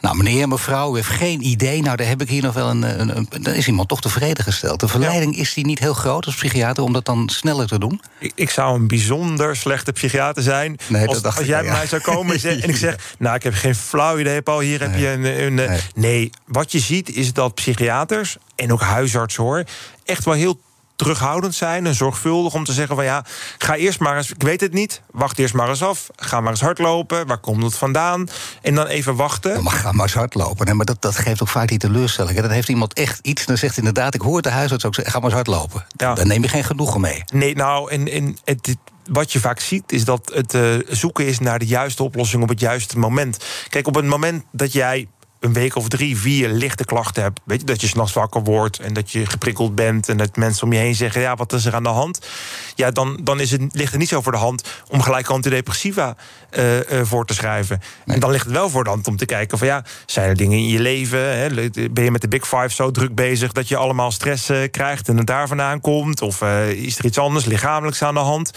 [0.00, 1.82] Nou, meneer, mevrouw, u heeft geen idee.
[1.82, 3.00] Nou, daar heb ik hier nog wel een...
[3.00, 4.80] een, een- dan is iemand toch tevreden gesteld.
[4.80, 6.82] De verleiding is die niet heel groot als psychiater...
[6.84, 8.00] om dat dan sneller te doen?
[8.18, 10.76] Ik, ik zou een bijzonder slechte psychiater zijn.
[10.86, 11.76] Nee, dat als als jij bij ja.
[11.76, 13.14] mij zou komen en ik zeg...
[13.18, 15.24] nou, ik heb geen flauw idee, Paul, hier heb je een...
[15.24, 15.80] een eh, Nee.
[15.94, 16.30] nee.
[16.46, 19.64] wat je ziet is dat psychiaters en ook huisartsen, hoor...
[20.04, 20.60] echt wel heel
[20.96, 23.24] terughoudend zijn en zorgvuldig om te zeggen van ja,
[23.58, 26.50] ga eerst maar eens, ik weet het niet, wacht eerst maar eens af, ga maar
[26.50, 28.28] eens hardlopen, waar komt het vandaan?
[28.62, 29.62] En dan even wachten.
[29.62, 30.66] Mag ga maar eens hardlopen.
[30.66, 32.36] Nee, maar dat, dat geeft ook vaak die teleurstelling.
[32.36, 32.42] hè.
[32.42, 34.14] Dan heeft iemand echt iets, dan zegt inderdaad...
[34.14, 35.86] ik hoor de huisarts ook zeggen, ga maar eens hardlopen.
[35.96, 36.14] Ja.
[36.14, 37.22] Dan neem je geen genoegen mee.
[37.32, 38.76] Nee, nou, en, en het, het-
[39.10, 42.48] wat je vaak ziet is dat het eh, zoeken is naar de juiste oplossing op
[42.48, 43.44] het juiste moment.
[43.68, 45.08] Kijk, op het moment dat jij
[45.46, 48.78] een week of drie, vier lichte klachten hebt, weet je, dat je s'nachts wakker wordt
[48.78, 51.64] en dat je geprikkeld bent en dat mensen om je heen zeggen: ja, wat is
[51.64, 52.26] er aan de hand?
[52.74, 56.16] Ja, dan, dan is het, ligt het niet zo voor de hand om gelijk antidepressiva
[56.50, 57.80] eh, eh, voor te schrijven.
[58.06, 60.36] En dan ligt het wel voor de hand om te kijken van ja, zijn er
[60.36, 61.38] dingen in je leven?
[61.38, 64.58] Hè, ben je met de Big Five zo druk bezig dat je allemaal stress eh,
[64.70, 66.22] krijgt en het daar vandaan komt?
[66.22, 68.50] Of is er iets anders lichamelijks aan de hand?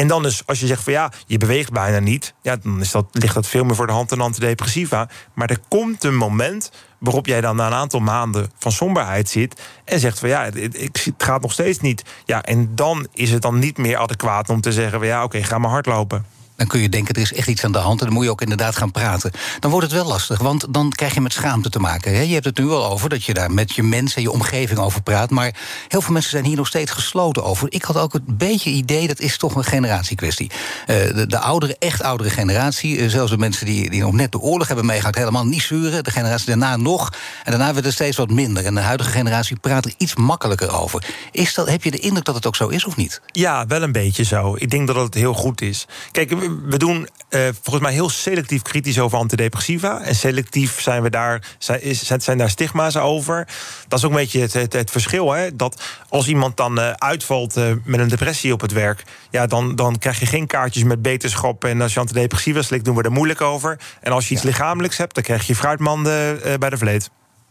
[0.00, 2.90] En dan dus, als je zegt van ja, je beweegt bijna niet, ja, dan is
[2.90, 5.08] dat, ligt dat veel meer voor de hand dan antidepressiva.
[5.34, 9.60] Maar er komt een moment waarop jij dan na een aantal maanden van somberheid zit
[9.84, 12.04] en zegt van ja, het, gaat nog steeds niet.
[12.24, 15.42] Ja, en dan is het dan niet meer adequaat om te zeggen van ja, oké,
[15.42, 16.24] ga maar hardlopen.
[16.60, 18.00] Dan kun je denken, er is echt iets aan de hand...
[18.00, 19.30] en dan moet je ook inderdaad gaan praten.
[19.60, 22.28] Dan wordt het wel lastig, want dan krijg je met schaamte te maken.
[22.28, 24.78] Je hebt het nu wel over dat je daar met je mensen en je omgeving
[24.78, 25.30] over praat...
[25.30, 25.54] maar
[25.88, 27.72] heel veel mensen zijn hier nog steeds gesloten over.
[27.72, 30.50] Ik had ook een beetje idee, dat is toch een generatiekwestie.
[30.86, 34.32] Eh, de, de oudere, echt oudere generatie, eh, zelfs de mensen die, die nog net
[34.32, 35.18] de oorlog hebben meegemaakt...
[35.18, 37.12] helemaal niet zuren, de generatie daarna nog.
[37.44, 38.64] En daarna werd het steeds wat minder.
[38.64, 41.04] En de huidige generatie praat er iets makkelijker over.
[41.32, 43.20] Is dat, heb je de indruk dat het ook zo is of niet?
[43.26, 44.54] Ja, wel een beetje zo.
[44.58, 45.86] Ik denk dat het heel goed is.
[46.10, 46.30] Kijk,
[46.64, 50.00] we- doen eh, volgens mij heel selectief kritisch over antidepressiva.
[50.00, 53.48] En selectief zijn, we daar, zijn, zijn daar stigma's over.
[53.88, 55.32] Dat is ook een beetje het, het, het verschil.
[55.32, 55.56] Hè?
[55.56, 59.04] Dat als iemand dan eh, uitvalt eh, met een depressie op het werk...
[59.30, 61.64] Ja, dan, dan krijg je geen kaartjes met beterschap.
[61.64, 63.78] En als je antidepressiva slikt, doen we er moeilijk over.
[64.00, 67.10] En als je iets lichamelijks hebt, dan krijg je fruitmanden bij de vleet.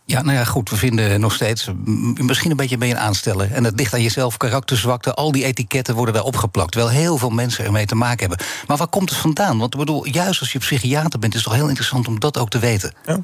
[0.09, 0.69] Ja, nou ja, goed.
[0.69, 1.69] We vinden nog steeds.
[2.15, 3.51] Misschien een beetje een aansteller.
[3.51, 5.13] En dat ligt aan jezelf, karakterzwakte.
[5.13, 6.71] Al die etiketten worden daar opgeplakt.
[6.71, 8.45] Terwijl heel veel mensen ermee te maken hebben.
[8.67, 9.57] Maar waar komt het vandaan?
[9.57, 12.37] Want ik bedoel, juist als je psychiater bent, is het toch heel interessant om dat
[12.37, 12.93] ook te weten.
[13.05, 13.21] Ja.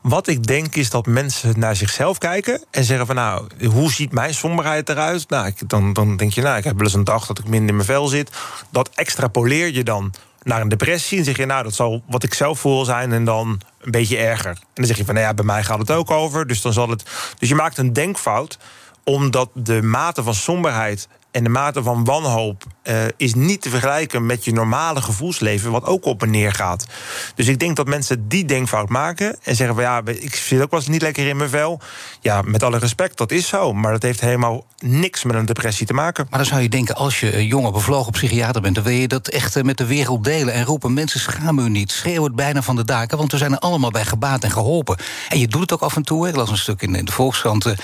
[0.00, 4.12] Wat ik denk is dat mensen naar zichzelf kijken en zeggen van nou, hoe ziet
[4.12, 5.28] mijn somberheid eruit?
[5.28, 7.68] Nou, dan, dan denk je, nou, ik heb wel eens een dag dat ik minder
[7.68, 8.30] in mijn vel zit.
[8.70, 12.34] Dat extrapoleer je dan naar een depressie en zeg je, nou, dat zal wat ik
[12.34, 14.50] zelf voel zijn en dan een beetje erger.
[14.50, 16.72] En dan zeg je van, nou ja, bij mij gaat het ook over, dus dan
[16.72, 17.04] zal het.
[17.38, 18.58] Dus je maakt een denkfout
[19.04, 24.26] omdat de mate van somberheid en de mate van wanhoop eh, is niet te vergelijken
[24.26, 26.86] met je normale gevoelsleven, wat ook op en neer gaat.
[27.34, 30.70] Dus ik denk dat mensen die denkfout maken en zeggen van ja, ik zit ook
[30.70, 31.80] wel eens niet lekker in mijn vel.
[32.20, 33.72] Ja, met alle respect, dat is zo.
[33.72, 36.26] Maar dat heeft helemaal niks met een depressie te maken.
[36.30, 38.74] Maar dan zou je denken, als je een jonge, bevlogen psychiater bent...
[38.74, 40.92] dan wil je dat echt eh, met de wereld delen en roepen...
[40.92, 43.18] mensen schamen u niet, schreeuw het bijna van de daken...
[43.18, 44.96] want we zijn er allemaal bij gebaat en geholpen.
[45.28, 46.28] En je doet het ook af en toe.
[46.28, 47.74] Ik las een stuk in, de Volkskrant, eh,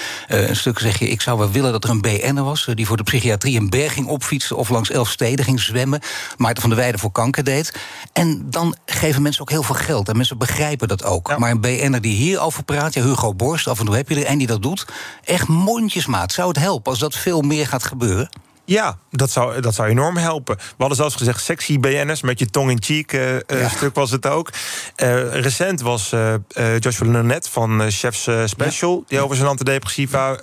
[0.49, 1.09] een stuk zeg je...
[1.09, 2.67] ik zou wel willen dat er een BN'er was...
[2.67, 4.57] eh, die voor de psychiatrie een berg ging opfietsen...
[4.57, 6.01] of langs elf steden ging zwemmen.
[6.37, 7.75] Maarten van der Weijden voor kanker deed.
[8.13, 10.09] En dan geven mensen ook heel veel geld.
[10.09, 11.29] En mensen begrijpen dat ook.
[11.29, 11.39] Ja.
[11.39, 12.95] Maar een BN'er die hierover praat...
[12.95, 14.87] ja, Hugo Borst, af en toe heb je er en die dat doet...
[15.25, 16.33] echt mondjesmaat.
[16.33, 18.29] Zou het helpen als dat veel meer gaat gebeuren?
[18.69, 20.57] Ja, dat zou, dat zou enorm helpen.
[20.57, 23.69] We hadden zelfs gezegd sexy BN'ers, met je tong in cheek eh, Ja.
[23.69, 24.51] stuk was het ook.
[24.97, 26.15] Eh, recent was
[26.79, 29.05] Joshua Lunet van Chefs Special...
[29.07, 30.39] die over zijn antidepressiva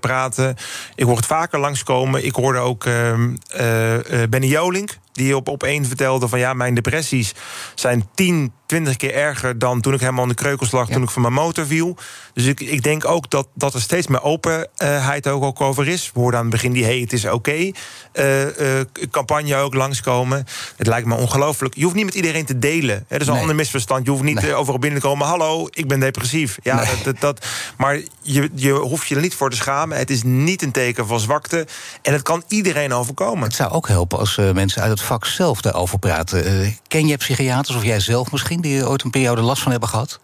[0.00, 0.56] praten.
[0.94, 2.24] Ik hoor het vaker langskomen.
[2.24, 5.00] Ik hoorde ook ehm, eh, eh, Benny Jolink...
[5.12, 7.32] die op, op één vertelde van ja, mijn depressies
[7.74, 9.58] zijn 10, 20 keer erger...
[9.58, 10.94] dan toen ik helemaal aan de kreukels lag, Ja.
[10.94, 11.96] toen ik van mijn motor viel.
[12.34, 16.10] Dus ik, ik denk ook dat, dat er steeds meer openheid ook, ook over is.
[16.14, 17.70] We hoorden aan het begin die hey, het is oké
[18.12, 20.46] eh, eh, campagne ook langskomen.
[20.76, 21.74] Het lijkt me ongelooflijk.
[21.74, 22.96] Je hoeft niet met iedereen te delen.
[22.96, 24.04] Hè, dat is een ander misverstand.
[24.04, 24.50] Je hoeft niet Nee.
[24.50, 25.26] eh, overal binnen te komen.
[25.26, 26.58] Hallo, ik ben depressief.
[26.62, 26.86] Ja, Nee.
[26.86, 27.46] dat, dat, dat-
[27.76, 29.98] Maar je, je hoeft je er niet voor te schamen.
[29.98, 31.66] Het is niet een teken van zwakte.
[32.02, 33.42] En het kan iedereen overkomen.
[33.44, 36.62] Het zou ook helpen als uh, mensen uit het vak zelf daarover praten.
[36.62, 38.60] Uh, ken je psychiaters of jij zelf misschien...
[38.60, 40.20] die ooit een periode last van hebben gehad?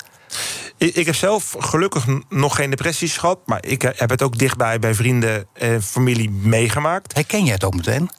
[0.77, 3.39] Ik, ik, heb zelf gelukkig nog geen depressies gehad.
[3.45, 7.15] Maar ik heb het ook dichtbij bij vrienden en familie meegemaakt.
[7.15, 8.11] Herken jij het ook meteen?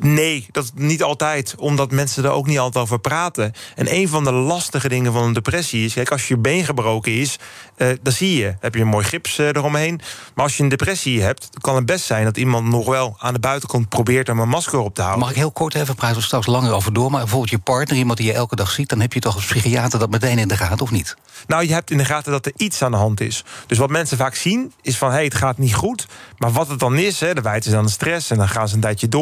[0.00, 1.54] Nee, dat niet altijd.
[1.58, 3.52] Omdat mensen er ook niet altijd over praten.
[3.74, 5.92] En een van de lastige dingen van een depressie is...
[5.92, 7.38] kijk, als je been gebroken is,
[7.76, 8.54] uh, dan zie je.
[8.60, 10.00] heb je een mooi gips uh, eromheen.
[10.34, 12.24] Maar als je een depressie hebt, kan het best zijn...
[12.24, 15.20] dat iemand nog wel aan de buitenkant probeert om een masker op te houden.
[15.20, 17.10] Mag ik heel kort even praten, we straks langer over door...
[17.10, 18.88] maar bijvoorbeeld je partner, iemand die je elke dag ziet...
[18.88, 21.16] dan heb je toch als psychiater dat meteen in de gaten, of niet?
[21.46, 23.44] Nou, je hebt in de gaten dat er iets aan de hand is.
[23.66, 25.08] Dus wat mensen vaak zien, is van...
[25.08, 26.06] hé, hey, het gaat niet goed.
[26.38, 28.30] Maar wat het dan is, hè, dan wijten ze aan de stress...
[28.30, 29.17] en dan gaan ze een tijdje door.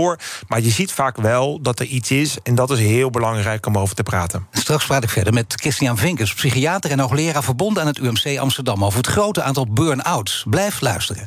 [0.48, 2.36] Maar je ziet vaak wel dat er iets is...
[2.42, 4.46] en dat is heel belangrijk om over te praten.
[4.52, 6.34] Straks praat ik verder met Christian Vinkers...
[6.34, 8.84] psychiater en hoogleraar verbonden aan het UMC Amsterdam...
[8.84, 10.44] over het grote aantal burn-outs.
[10.48, 11.26] Blijf luisteren.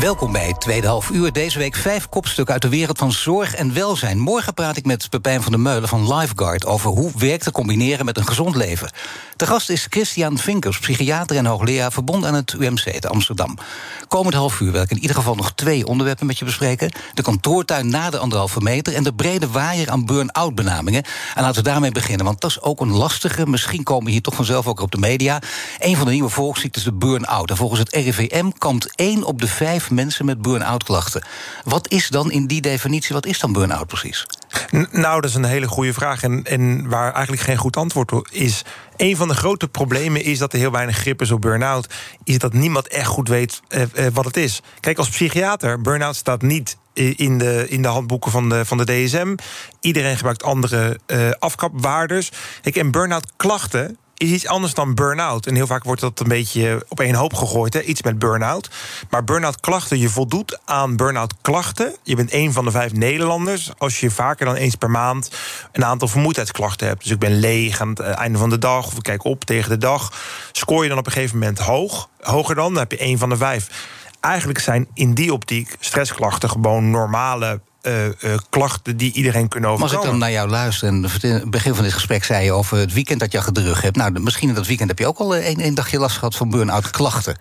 [0.00, 1.32] Welkom bij het tweede half uur.
[1.32, 4.18] Deze week vijf kopstukken uit de wereld van zorg en welzijn.
[4.18, 6.66] Morgen praat ik met Pepijn van der Meulen van Lifeguard...
[6.66, 8.90] over hoe werk te combineren met een gezond leven.
[9.36, 11.92] De gast is Christian Vinkers, psychiater en hoogleraar...
[11.92, 13.58] verbonden aan het UMC te Amsterdam.
[14.08, 16.92] Komend half uur wil ik in ieder geval nog twee onderwerpen met je bespreken.
[17.14, 18.94] De kantoortuin na de anderhalve meter...
[18.94, 21.04] en de brede waaier aan burn-out benamingen.
[21.34, 23.46] En laten we daarmee beginnen, want dat is ook een lastige...
[23.46, 25.42] misschien komen we hier toch vanzelf ook op de media.
[25.78, 27.50] Een van de nieuwe volksziektes de burn-out.
[27.50, 31.24] En volgens het RIVM komt één op de vijf mensen met burn-out klachten.
[31.64, 34.26] Wat is dan in die definitie, wat is dan burn-out precies?
[34.90, 36.22] nou, dat is een hele goede vraag.
[36.22, 38.62] En, en waar eigenlijk geen goed antwoord op is.
[38.96, 41.94] Een van de grote problemen is dat er heel weinig grip is op burn-out.
[42.24, 44.60] Is dat niemand echt goed weet eh, eh, wat het is.
[44.80, 46.76] Kijk, als psychiater, burn-out staat niet
[47.16, 49.34] in de, in de handboeken van de, van de DSM.
[49.80, 52.32] Iedereen gebruikt andere uh, afkapwaardes.
[52.62, 55.46] Kijk, en burn-out klachten is iets anders dan burn-out.
[55.46, 57.74] En heel vaak wordt dat een beetje op één hoop gegooid.
[57.74, 57.82] Hè?
[57.82, 58.70] Iets met burn-out.
[59.10, 61.96] Maar burn-out klachten, je voldoet aan burn-out klachten.
[62.02, 63.70] Je bent een van de vijf Nederlanders.
[63.78, 65.30] Als je vaker dan eens per maand
[65.72, 67.02] een aantal vermoeidheidsklachten hebt.
[67.02, 68.86] Dus ik ben leeg aan het eh, einde van de dag.
[68.86, 70.12] Of ik kijk op tegen de dag.
[70.52, 72.08] Scoor je dan op een gegeven moment hoog.
[72.20, 73.68] Hoger dan, dan heb je één van de vijf.
[74.20, 77.60] Eigenlijk zijn in die optiek stressklachten gewoon normale
[78.50, 79.96] klachten die iedereen kunnen overkomen.
[79.96, 82.78] Als ik dan naar jou luister, en het begin van dit gesprek zei je over
[82.78, 83.96] het weekend dat je achter de rug hebt.
[83.96, 86.50] Nou, misschien in dat weekend heb je ook al een, een dagje last gehad van
[86.50, 87.36] burn-out klachten.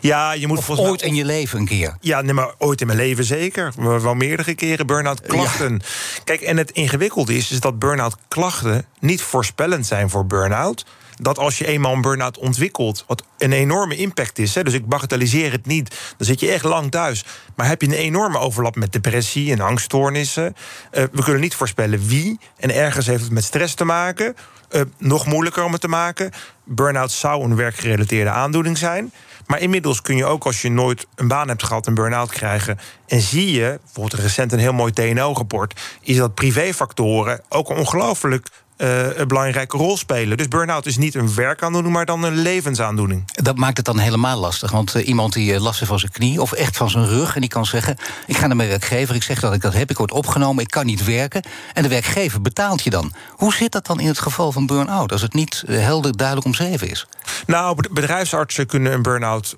[0.00, 1.96] Ja, je moet volgens ooit in je leven een keer.
[2.00, 3.72] Ja, nee, maar ooit in mijn leven zeker.
[3.76, 5.80] Wel meerdere keren burn-out klachten.
[6.24, 10.84] Kijk, en het ingewikkelde is, is dat burn-out klachten niet voorspellend zijn voor burn-out
[11.20, 14.54] dat als je eenmaal een burn-out ontwikkelt, wat een enorme impact is.
[14.54, 16.14] Hè, dus ik bagatelliseer het niet.
[16.16, 17.24] Dan zit je echt lang thuis.
[17.56, 20.56] Maar heb je een enorme overlap met depressie en angststoornissen.
[20.92, 22.38] Uh, we kunnen niet voorspellen wie.
[22.56, 24.36] En ergens heeft het met stress te maken.
[24.70, 26.30] Uh, nog moeilijker om het te maken.
[26.64, 29.12] Burn-out zou een werkgerelateerde aandoening zijn.
[29.46, 32.78] Maar inmiddels kun je ook als je nooit een baan hebt gehad, een burn-out krijgen.
[33.06, 38.54] En zie je, bijvoorbeeld recent een heel mooi TNO-rapport, is dat privéfactoren ook ongelooflijk uh,
[38.78, 40.36] een belangrijke rol spelen.
[40.36, 43.24] Dus burn-out is niet een werkaandoening, maar dan een levensaandoening.
[43.32, 44.70] Dat maakt het dan helemaal lastig.
[44.70, 47.34] Want uh, iemand die uh, last heeft van zijn knie of echt van zijn rug...
[47.34, 49.90] en die kan zeggen, ik ga naar mijn werkgever, ik zeg dat ik dat heb...
[49.90, 51.42] ik word opgenomen, ik kan niet werken.
[51.74, 53.12] En de werkgever betaalt je dan.
[53.30, 55.12] Hoe zit dat dan in het geval van burn-out...
[55.12, 57.06] als het niet helder duidelijk omschreven is?
[57.46, 59.54] Nou, bedrijfsartsen kunnen een burn-out...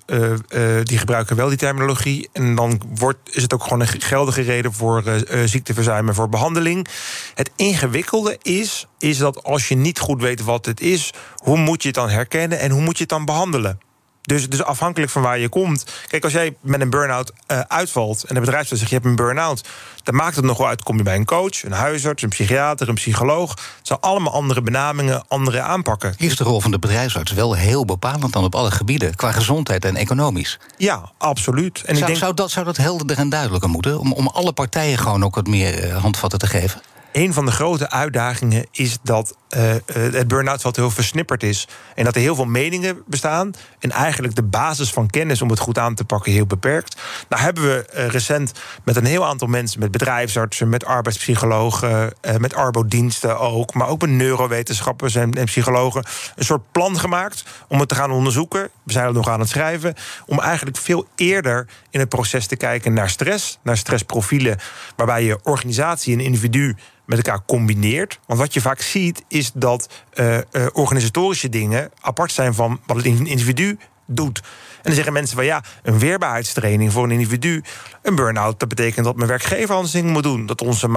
[0.83, 2.29] die gebruiken wel die terminologie.
[2.33, 4.73] En dan wordt, is het ook gewoon een geldige reden...
[4.73, 5.03] voor
[5.45, 6.87] ziekteverzuim en voor behandeling.
[7.35, 11.81] Het ingewikkelde is is dat als je niet goed weet wat het is, hoe moet
[11.81, 13.79] je het dan herkennen en hoe moet je het dan behandelen?
[14.21, 15.85] Dus, dus afhankelijk van waar je komt.
[16.07, 19.15] Kijk, als jij met een burn-out uh, uitvalt en de bedrijfsarts zegt je hebt een
[19.15, 19.67] burn-out,
[20.03, 20.83] dan maakt het nog wel uit.
[20.83, 23.49] Kom je bij een coach, een huisarts, een psychiater, een psycholoog.
[23.49, 26.13] Het zijn allemaal andere benamingen, andere aanpakken.
[26.17, 29.85] Is de rol van de bedrijfsarts wel heel bepalend dan op alle gebieden, qua gezondheid
[29.85, 30.59] en economisch?
[30.77, 31.77] Ja, absoluut.
[31.77, 32.17] En zou, ik denk...
[32.17, 33.99] zou, dat, zou dat helderder en duidelijker moeten?
[33.99, 36.81] Om, om alle partijen gewoon ook wat meer uh, handvatten te geven?
[37.11, 41.67] Een van de grote uitdagingen is dat uh, het burn-out veld heel versnipperd is.
[41.95, 43.51] En dat er heel veel meningen bestaan.
[43.79, 47.01] En eigenlijk de basis van kennis om het goed aan te pakken heel beperkt.
[47.29, 48.51] Nou hebben we uh, recent
[48.83, 54.09] met een heel aantal mensen, met bedrijfsartsen, met arbeidspsychologen, met arbodiensten ook, maar ook met
[54.09, 58.69] neurowetenschappers en, en, psychologen, een soort plan gemaakt om het te gaan onderzoeken.
[58.83, 59.93] We zijn er nog aan het schrijven.
[60.25, 64.57] Om eigenlijk veel eerder in het proces te kijken naar stress, naar stressprofielen,
[64.95, 66.75] waarbij je organisatie en individu
[67.11, 68.19] met elkaar combineert.
[68.25, 70.41] Want wat je vaak ziet is dat uh, uh,
[70.73, 73.77] organisatorische dingen apart zijn van wat het individu
[74.15, 74.41] doet.
[74.81, 77.63] En dan zeggen mensen van ja, een weerbaarheidstraining voor een individu.
[78.01, 80.45] Een burn-out, dat betekent dat mijn werkgever anders dingen moet doen.
[80.45, 80.87] Dat onze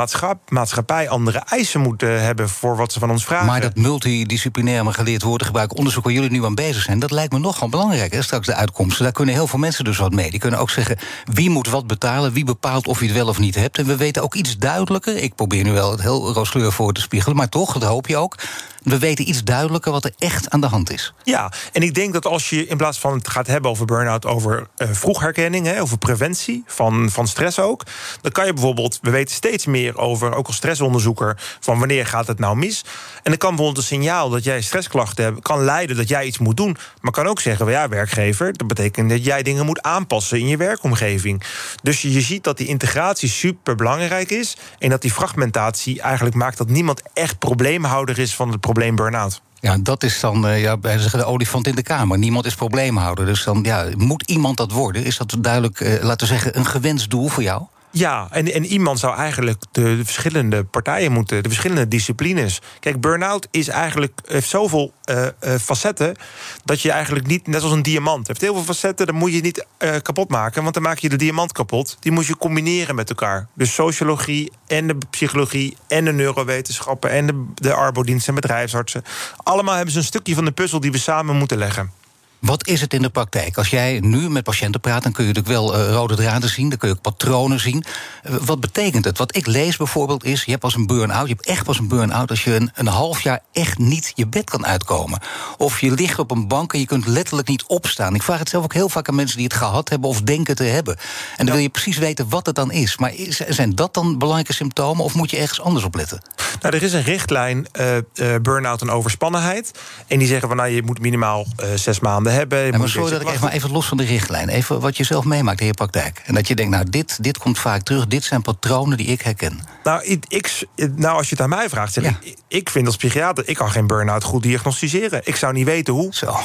[0.49, 3.47] maatschappij andere eisen moet hebben voor wat ze van ons vragen.
[3.47, 7.11] Maar dat multidisciplinair maar geleerd woorden gebruiken, onderzoek waar jullie nu aan bezig zijn, dat
[7.11, 8.13] lijkt me nogal belangrijk.
[8.13, 8.23] Hè?
[8.23, 9.03] Straks de uitkomsten.
[9.05, 10.31] Daar kunnen heel veel mensen dus wat mee.
[10.31, 13.39] Die kunnen ook zeggen wie moet wat betalen, wie bepaalt of je het wel of
[13.39, 13.79] niet hebt.
[13.79, 15.17] En we weten ook iets duidelijker.
[15.17, 18.17] Ik probeer nu wel het heel rooskleur voor te spiegelen, maar toch, dat hoop je
[18.17, 18.37] ook.
[18.85, 21.15] We weten iets duidelijker wat er echt aan de hand is.
[21.23, 24.27] Ja, en ik denk dat als je in plaats van het gaat hebben over burn-out,
[24.27, 27.83] over uh, vroegherkenning, hè, over preventie van, van stress ook,
[28.21, 32.27] dan kan je bijvoorbeeld, we weten steeds meer over, ook als stressonderzoeker, van wanneer gaat
[32.27, 32.85] het nou mis.
[33.15, 36.39] En dan kan bijvoorbeeld een signaal dat jij stressklachten hebt, kan leiden dat jij iets
[36.39, 36.77] moet doen.
[37.01, 40.57] Maar kan ook zeggen, ja, werkgever, dat betekent dat jij dingen moet aanpassen in je
[40.57, 41.43] werkomgeving.
[41.83, 46.59] Dus je, ziet dat die integratie super belangrijk is en dat die fragmentatie eigenlijk maakt
[46.59, 49.43] dat niemand echt probleemhouder is van het probleem probleem burn-out.
[49.61, 52.19] Ja, dat is dan uh, ja, de olifant in de kamer.
[52.19, 53.27] Niemand is probleemhouder.
[53.27, 55.05] Dus dan ja, moet iemand dat worden?
[55.05, 57.63] Is dat duidelijk, uh, laten we zeggen, een gewenst doel voor jou?
[57.97, 62.61] Ja, en, en iemand zou eigenlijk de, de, verschillende partijen moeten, de verschillende disciplines.
[62.81, 66.17] Kijk, burn-out is eigenlijk, heeft zoveel uh, uh, facetten
[66.65, 69.41] dat je eigenlijk niet, net als een diamant, heeft heel veel facetten, dan moet je
[69.41, 71.97] niet uh, kapot maken, want dan maak je de diamant kapot.
[72.01, 73.49] Die moet je combineren met elkaar.
[73.55, 79.03] Dus sociologie en de psychologie en de neurowetenschappen en de, de arbodiensten en bedrijfsartsen.
[79.37, 82.04] Allemaal hebben ze een stukje van de puzzel die we samen moeten leggen.
[82.45, 83.59] Wat is het in de praktijk?
[83.59, 86.69] Als jij nu met patiënten praat, dan kun je natuurlijk wel uh, rode draden zien,
[86.69, 87.85] dan kun je ook patronen zien.
[88.25, 89.19] Uh, wat betekent het?
[89.19, 91.89] Wat ik lees bijvoorbeeld is: je hebt pas een burn-out, je hebt echt pas een
[91.89, 95.21] burn-out als je een, een half jaar echt niet je bed kan uitkomen.
[95.57, 98.15] Of je ligt op een bank en je kunt letterlijk niet opstaan.
[98.15, 100.57] Ik vraag het zelf ook heel vaak aan mensen die het gehad hebben of denken
[100.57, 100.97] te hebben.
[100.97, 101.03] En
[101.37, 101.53] dan ja.
[101.53, 102.97] wil je precies weten wat het dan is.
[102.97, 103.13] Maar
[103.49, 106.23] zijn dat dan belangrijke symptomen of moet je ergens anders op letten?
[106.61, 107.97] Nou, er is een richtlijn uh,
[108.43, 109.71] burn-out en overspannenheid.
[110.07, 112.67] En die zeggen van nou, je moet minimaal zes maanden hebben.
[112.67, 114.49] Ja, maar sorry dat ik even, maar even los van de richtlijn.
[114.49, 116.23] Even wat je zelf meemaakt in je praktijk.
[116.25, 118.07] En dat je denkt, nou, dit, dit komt vaak terug.
[118.07, 119.61] Dit zijn patronen die ik herken.
[119.85, 120.67] Nou, ik,
[120.97, 122.19] nou als je het aan mij vraagt, ja.
[122.21, 123.49] ik, ik vind als psychiater...
[123.49, 125.21] ik kan geen burn-out goed diagnosticeren.
[125.25, 126.15] Ik zou niet weten hoe.
[126.15, 126.37] Zo.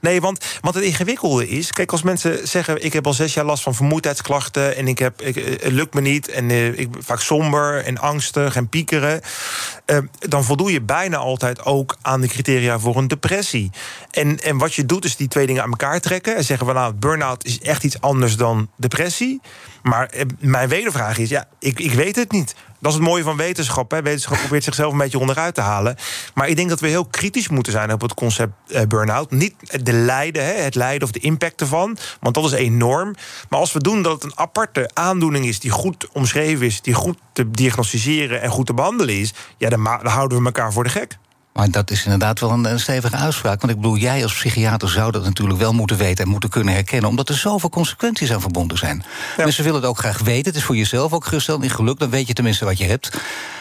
[0.00, 1.72] Nee, want, want het ingewikkelde is...
[1.72, 2.84] Kijk, als mensen zeggen...
[2.84, 4.76] ik heb al zes jaar last van vermoeidheidsklachten...
[4.76, 7.98] en ik heb, ik, het lukt me niet en uh, ik ben vaak somber en
[7.98, 9.20] angstig en piekeren...
[9.86, 13.70] Uh, dan voldoe je bijna altijd ook aan de criteria voor een depressie.
[14.10, 16.36] En, en wat je doet is die twee dingen aan elkaar trekken...
[16.36, 19.40] en zeggen van nou, burn-out is echt iets anders dan depressie...
[19.82, 22.54] Maar mijn wedervraag is, ja, ik, ik weet het niet.
[22.80, 23.90] Dat is het mooie van wetenschap.
[23.90, 24.02] Hè.
[24.02, 25.96] Wetenschap probeert zichzelf een beetje onderuit te halen.
[26.34, 29.30] Maar ik denk dat we heel kritisch moeten zijn op het concept uh, burn-out.
[29.30, 31.96] Niet de lijden, hè, het lijden of de impact ervan.
[32.20, 33.14] Want dat is enorm.
[33.48, 35.60] Maar als we doen dat het een aparte aandoening is...
[35.60, 39.34] die goed omschreven is, die goed te diagnosticeren en goed te behandelen is...
[39.56, 41.18] ja, dan houden we elkaar voor de gek.
[41.58, 43.60] Maar dat is inderdaad wel een, een, stevige uitspraak.
[43.60, 46.74] Want ik bedoel, jij als psychiater zou dat natuurlijk wel moeten weten en moeten kunnen
[46.74, 47.10] herkennen.
[47.10, 49.02] Omdat er zoveel consequenties aan verbonden zijn.
[49.36, 49.44] Ja.
[49.44, 50.46] Mensen willen het ook graag weten.
[50.46, 51.98] Het is voor jezelf ook geruststellend in geluk.
[51.98, 53.10] Dan weet je tenminste wat je hebt.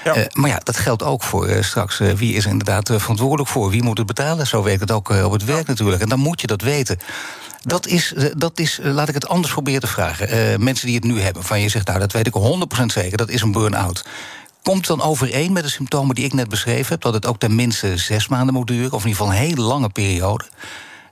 [0.03, 0.17] Ja.
[0.17, 1.99] Uh, maar ja, dat geldt ook voor uh, straks.
[1.99, 3.69] Uh, wie is er inderdaad verantwoordelijk voor?
[3.69, 4.47] Wie moet het betalen?
[4.47, 6.01] Zo werkt het ook op het werk natuurlijk.
[6.01, 6.97] En dan moet je dat weten.
[7.61, 10.63] Dat is, dat is, laat ik het anders proberen te vragen.
[10.63, 12.33] mensen die het nu hebben, van je zegt, nou, dat weet ik
[12.81, 14.03] 100% zeker, dat is een burn-out.
[14.63, 17.01] Komt dan overeen met de symptomen die ik net beschreven heb?
[17.01, 19.89] Dat het ook tenminste zes maanden moet duren, of in ieder geval een hele lange
[19.89, 20.45] periode?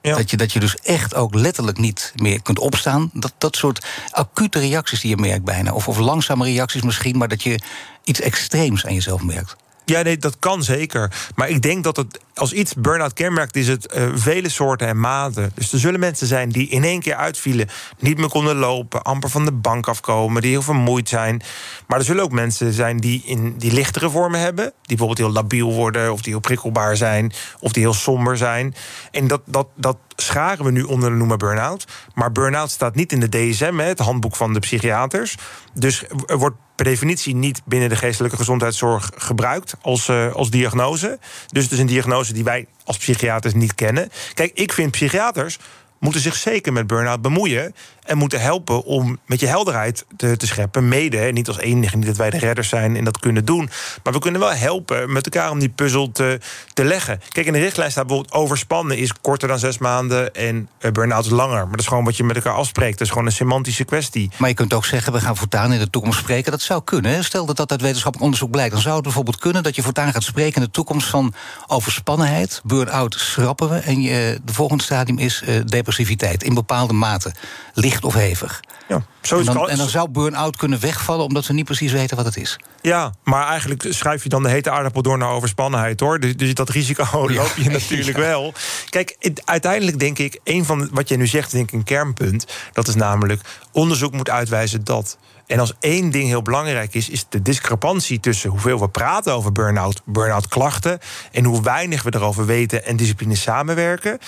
[0.02, 0.16] Ja.
[0.16, 3.10] Dat, je, dat je dus echt ook letterlijk niet meer kunt opstaan.
[3.14, 5.74] Dat, dat soort acute reacties die je merkt bijna.
[5.74, 7.60] Of, of langzame reacties misschien, maar dat je
[8.04, 9.56] iets extreems aan jezelf merkt.
[9.86, 11.12] Ja, nee, dat kan zeker.
[11.36, 15.00] Maar ik denk dat het als iets burn-out kenmerkt, is het uh, vele soorten en
[15.00, 15.52] maten.
[15.56, 17.70] Dus er zullen mensen zijn die in één keer uitvielen,
[18.00, 21.42] niet meer konden lopen, amper van de bank afkomen, die heel vermoeid zijn.
[21.88, 25.42] Maar er zullen ook mensen zijn die in die lichtere vormen hebben, die bijvoorbeeld heel
[25.42, 28.76] labiel worden, of die heel prikkelbaar zijn, of die heel somber zijn.
[29.12, 31.88] En dat, dat, dat scharen we nu onder de noemer burn-out.
[32.14, 35.36] Maar burn-out staat niet in de DSM, het handboek van de psychiaters.
[35.74, 41.20] Dus er wordt per definitie niet binnen de geestelijke gezondheidszorg gebruikt als, uh, als diagnose.
[41.48, 44.10] Dus het is een diagnose die wij als psychiaters niet kennen.
[44.34, 45.60] Kijk, ik vind psychiaters
[46.00, 47.76] moeten zich zeker met burn-out bemoeien.
[48.06, 50.88] En moeten helpen om met je helderheid te, te scheppen.
[50.88, 53.70] Mede, en niet als enige, niet dat wij de redders zijn en dat kunnen doen.
[54.04, 56.40] Maar we kunnen wel helpen met elkaar om die puzzel te,
[56.74, 57.22] te leggen.
[57.30, 61.26] Kijk, in de richtlijn staat bijvoorbeeld overspannen is korter dan zes maanden en uh, burn-out
[61.26, 61.62] is langer.
[61.62, 62.98] Maar dat is gewoon wat je met elkaar afspreekt.
[62.98, 64.32] Dat is gewoon een semantische kwestie.
[64.38, 66.52] Maar je kunt ook zeggen, we gaan voortaan in de toekomst spreken.
[66.52, 67.24] Dat zou kunnen.
[67.24, 68.72] Stel dat dat uit wetenschappelijk onderzoek blijkt.
[68.74, 71.34] Dan zou het bijvoorbeeld kunnen dat je voortaan gaat spreken in de toekomst van
[71.68, 72.62] overspannenheid.
[72.64, 73.76] Burn-out schrappen we.
[73.76, 77.34] En je, de volgende stadium is uh, depressiviteit in bepaalde mate.
[77.74, 78.60] Licht of hevig.
[78.88, 81.92] Ja, zo is en, dan, en dan zou burn-out kunnen wegvallen omdat we niet precies
[81.92, 82.60] weten wat het is.
[82.82, 86.20] Ja, maar eigenlijk schrijf je dan de hete aardappel door naar overspannenheid hoor.
[86.20, 88.54] Dus, dus dat risico loop je natuurlijk wel.
[88.90, 92.46] Kijk, uiteindelijk denk ik, een van wat jij nu zegt, denk ik een kernpunt.
[92.74, 95.18] Dat is namelijk, onderzoek moet uitwijzen dat.
[95.48, 99.52] En als één ding heel belangrijk is, is de discrepantie tussen hoeveel we praten over
[99.52, 101.00] burn-out, burn-out klachten
[101.32, 104.20] en hoe weinig we erover weten en discipline samenwerken.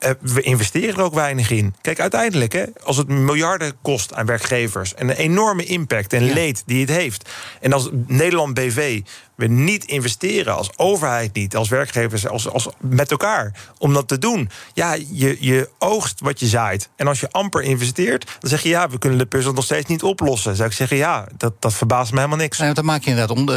[0.00, 1.74] Uh, we investeren er ook weinig in.
[1.80, 6.62] Kijk, uiteindelijk, hè, als het miljarden kost aan werkgevers en een enorme impact en leed
[6.66, 7.30] die het heeft.
[7.60, 9.00] En als Nederland BV
[9.36, 14.18] we niet investeren, als overheid niet, als werkgevers, als, als met elkaar, om dat te
[14.18, 14.50] doen.
[14.74, 16.88] Ja, je, je oogst wat je zaait.
[16.96, 19.88] En als je amper investeert, dan zeg je ja, we kunnen de puzzel nog steeds
[19.88, 20.56] niet oplossen.
[20.56, 22.58] Zou ik zeggen, ja, dat, dat verbaast me helemaal niks.
[22.58, 23.56] Nou, dan maak je inderdaad, om, uh,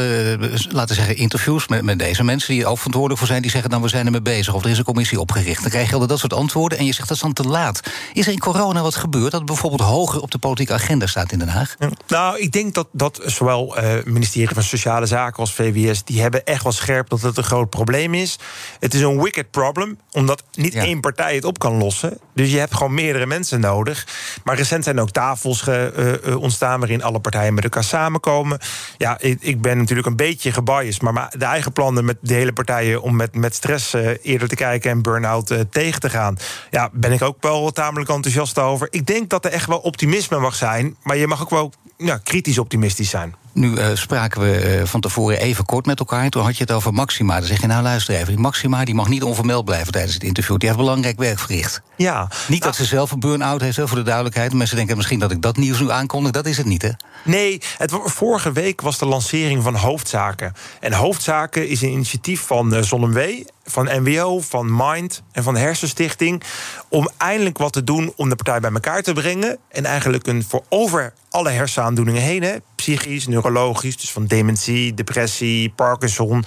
[0.68, 3.50] laten we zeggen, interviews met, met deze mensen die er ook verantwoordelijk voor zijn, die
[3.50, 5.60] zeggen dan we zijn ermee bezig of er is een commissie opgericht.
[5.62, 7.80] Dan krijg je dat soort antwoorden en je zegt dat is dan te laat.
[8.12, 11.38] Is er in corona wat gebeurd dat bijvoorbeeld hoger op de politieke agenda staat in
[11.38, 11.76] Den Haag?
[12.06, 16.44] nou, ik denk dat, dat zowel het uh, ministerie van Sociale Zaken als Die hebben
[16.44, 18.38] echt wel scherp dat het een groot probleem is.
[18.78, 22.18] Het is een wicked problem, omdat niet één partij het op kan lossen.
[22.34, 24.06] Dus je hebt gewoon meerdere mensen nodig.
[24.44, 28.58] Maar recent zijn ook tafels ge, uh, ontstaan waarin alle partijen met elkaar samenkomen.
[28.96, 32.52] Ja, ik, ik, ben natuurlijk een beetje gebiased, maar de eigen plannen met de hele
[32.52, 36.36] partijen om met, met stress uh, eerder te kijken en burn-out uh, tegen te gaan.
[36.70, 38.88] Ja, ben ik ook wel tamelijk enthousiast over.
[38.90, 42.16] Ik denk dat er echt wel optimisme mag zijn, maar je mag ook wel ja,
[42.16, 43.34] kritisch optimistisch zijn.
[43.52, 46.28] Nu uh, spraken we uh, van tevoren even kort met elkaar.
[46.28, 47.38] Toen had je het over Maxima.
[47.38, 50.22] Dan zeg je, nou luister even, die Maxima die mag niet onvermeld blijven tijdens het
[50.22, 50.56] interview.
[50.56, 51.82] Die heeft belangrijk werk verricht.
[51.96, 52.28] Ja.
[52.48, 54.52] Niet dat ze zelf een burn-out heeft, voor de duidelijkheid.
[54.52, 56.32] Mensen denken misschien dat ik dat nieuws nu aankondig.
[56.32, 56.90] Dat is het niet, hè?
[57.24, 60.52] Nee, het, vorige week was de lancering van Hoofdzaken.
[60.80, 65.60] En Hoofdzaken is een initiatief van uh, Zonnewee van NWO, van Mind en van de
[65.60, 66.42] Hersenstichting.
[66.88, 69.58] Om eindelijk wat te doen om de partij bij elkaar te brengen.
[69.68, 75.70] En eigenlijk een voor over alle hersenaandoeningen heen, hè, psychisch, neurologisch, dus van dementie, depressie,
[75.70, 76.44] Parkinson.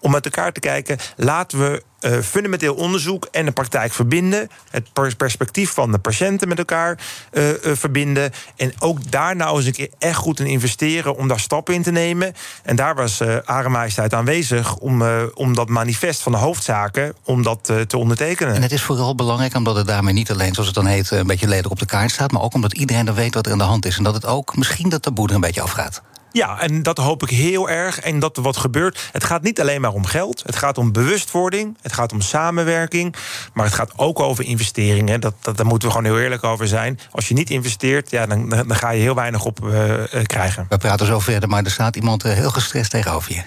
[0.00, 4.48] Om met elkaar te kijken, laten we uh, fundamenteel onderzoek en de praktijk verbinden.
[4.70, 6.98] Het perspectief van de patiënten met elkaar
[7.32, 8.32] uh, uh, verbinden.
[8.56, 11.82] En ook daar nou eens een keer echt goed in investeren om daar stappen in
[11.82, 12.34] te nemen.
[12.62, 15.02] En daar was uh, Are Majesteit aanwezig om,
[15.34, 18.54] om dat manifest van de hoofdzaken om dat te ondertekenen.
[18.54, 21.26] En het is vooral belangrijk omdat het daarmee niet alleen, zoals het dan heet, een
[21.26, 23.58] beetje lelijk op de kaart staat, maar ook omdat iedereen dan weet wat er aan
[23.58, 23.96] de hand is.
[23.96, 26.02] En dat het ook misschien dat taboe er een beetje afgaat.
[26.36, 28.00] Ja, en dat hoop ik heel erg.
[28.00, 29.08] En dat er wat gebeurt.
[29.12, 30.42] Het gaat niet alleen maar om geld.
[30.46, 31.76] Het gaat om bewustwording.
[31.82, 33.14] Het gaat om samenwerking.
[33.54, 35.20] Maar het gaat ook over investeringen.
[35.20, 36.98] Dat, dat, daar moeten we gewoon heel eerlijk over zijn.
[37.10, 40.66] Als je niet investeert, ja, dan, dan ga je heel weinig op uh, krijgen.
[40.68, 43.42] We praten zo verder, maar er staat iemand uh, heel gestrest tegenover je.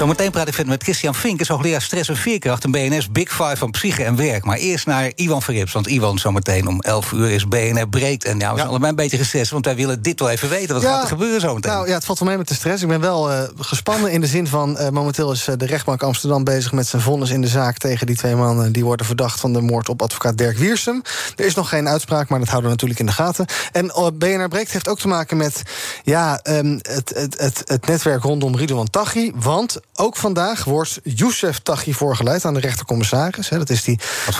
[0.00, 2.64] Zometeen praat ik verder met Christian Fink, is hoogleraar stress en veerkracht...
[2.64, 4.44] en BNS Big Five van psyche en werk.
[4.44, 8.24] Maar eerst naar Iwan Verrips, want Iwan zometeen om 11 uur is BNR breekt.
[8.24, 10.74] En ja, we zijn allebei een beetje gestrest, want wij willen dit wel even weten.
[10.74, 11.72] Wat ja, gaat er gebeuren zometeen?
[11.72, 12.82] Nou ja, het valt wel mee met de stress.
[12.82, 14.76] Ik ben wel uh, gespannen in de zin van...
[14.80, 17.78] Uh, momenteel is uh, de rechtbank Amsterdam bezig met zijn vonnis in de zaak...
[17.78, 21.02] tegen die twee mannen die worden verdacht van de moord op advocaat Dirk Wiersum.
[21.36, 23.46] Er is nog geen uitspraak, maar dat houden we natuurlijk in de gaten.
[23.72, 25.62] En BNR breekt heeft ook te maken met
[26.04, 29.32] ja, um, het, het, het, het netwerk rondom Ridouan Taghi.
[29.34, 33.48] Want ook vandaag wordt Youssef Taghi voorgeleid aan de rechtercommissaris.
[33.48, 33.98] Hè, dat is die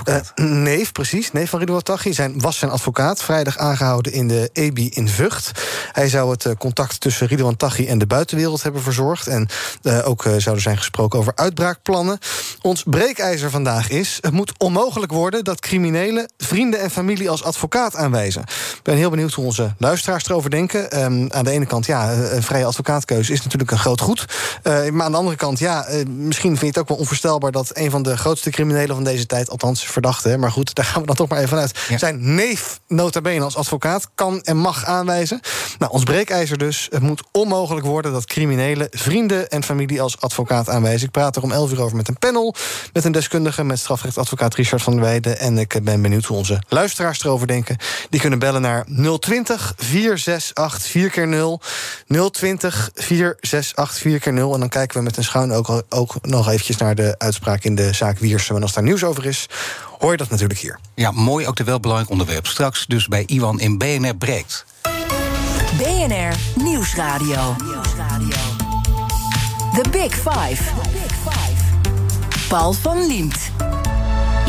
[0.09, 2.13] uh, neef, precies, neef van Ridouan Taghi.
[2.13, 5.51] Zijn, was zijn advocaat, vrijdag aangehouden in de EBI in Vught.
[5.93, 9.27] Hij zou het uh, contact tussen Ridouan Taghi en de buitenwereld hebben verzorgd.
[9.27, 9.49] En
[9.83, 12.19] uh, ook zou er zijn gesproken over uitbraakplannen.
[12.63, 14.19] Ons breekijzer vandaag is...
[14.21, 16.33] het moet onmogelijk worden dat criminelen...
[16.39, 18.43] vrienden en familie als advocaat aanwijzen.
[18.43, 21.03] Ik ben heel benieuwd hoe onze luisteraars erover denken.
[21.03, 24.25] Um, aan de ene kant, ja, een vrije advocaatkeuze is natuurlijk een groot goed.
[24.63, 27.71] maar aan de andere kant, ja, uh, misschien vind je het ook wel onvoorstelbaar dat
[27.73, 31.07] een van de grootste criminelen van deze tijd, althans verdachte, maar goed, daar gaan we
[31.07, 31.99] dan toch maar even uit, ja.
[31.99, 35.41] zijn neef nota bene als advocaat kan en mag aanwijzen.
[35.79, 36.87] Nou, ons breekijzer dus.
[36.91, 41.07] Het moet onmogelijk worden dat criminelen vrienden en familie als advocaat aanwijzen.
[41.07, 42.55] Ik praat er om 11 uur over met een panel,
[42.93, 45.39] met een deskundige, met strafrechtadvocaat Richard van der Weijden.
[45.39, 47.77] En ik ben benieuwd hoe onze luisteraars erover denken.
[48.11, 48.85] Die kunnen bellen naar
[49.19, 51.61] 020 468 4 keer 0
[52.31, 56.49] 020 468 4 keer 0 En dan kijken we met en schuin ook, ook nog
[56.49, 58.57] eventjes naar de uitspraak in de zaak Wiersum.
[58.57, 59.47] En als daar nieuws over is,
[59.99, 60.79] hoor je dat natuurlijk hier.
[60.95, 62.47] Ja, mooi, ook wel belangrijk onderwerp.
[62.47, 64.65] Straks dus bij Iwan in BNR Breekt.
[65.79, 67.57] BNR Nieuwsradio.
[69.75, 70.63] The Big Five.
[72.49, 73.70] Paul van Liemt.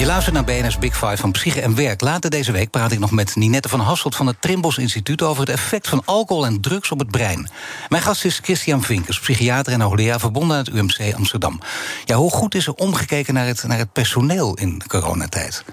[0.01, 2.01] Je luistert naar BNS Big Five van Psyche en Werk.
[2.01, 5.21] Later deze week praat ik nog met Ninette van Hasselt van het Trimbos Instituut...
[5.21, 7.49] over het effect van alcohol en drugs op het brein.
[7.89, 10.19] Mijn gast is Christian Vinkers, psychiater en hoogleraar...
[10.19, 11.59] verbonden aan het UMC Amsterdam.
[12.05, 15.63] Ja, hoe goed is er omgekeken naar het, naar het personeel in coronatijd?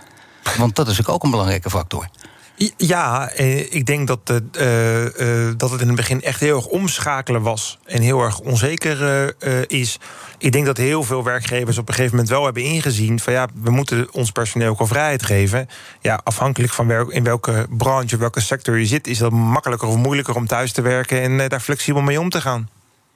[0.57, 2.09] Want dat is ook een belangrijke factor.
[2.77, 4.21] Ja, eh, ik denk dat,
[4.61, 7.79] uh, uh, dat het in het begin echt heel erg omschakelen was.
[7.85, 9.35] En heel erg onzeker
[9.67, 9.99] is.
[10.39, 13.21] Ik denk dat heel veel werkgevers op een gegeven moment wel hebben ingezien...
[13.21, 15.69] van ja, we moeten ons personeel ook al vrijheid geven.
[16.01, 19.07] Ja, afhankelijk van in welke branche, welke sector je zit...
[19.07, 21.21] is dat makkelijker of moeilijker om thuis te werken...
[21.21, 22.69] en daar flexibel mee om te gaan.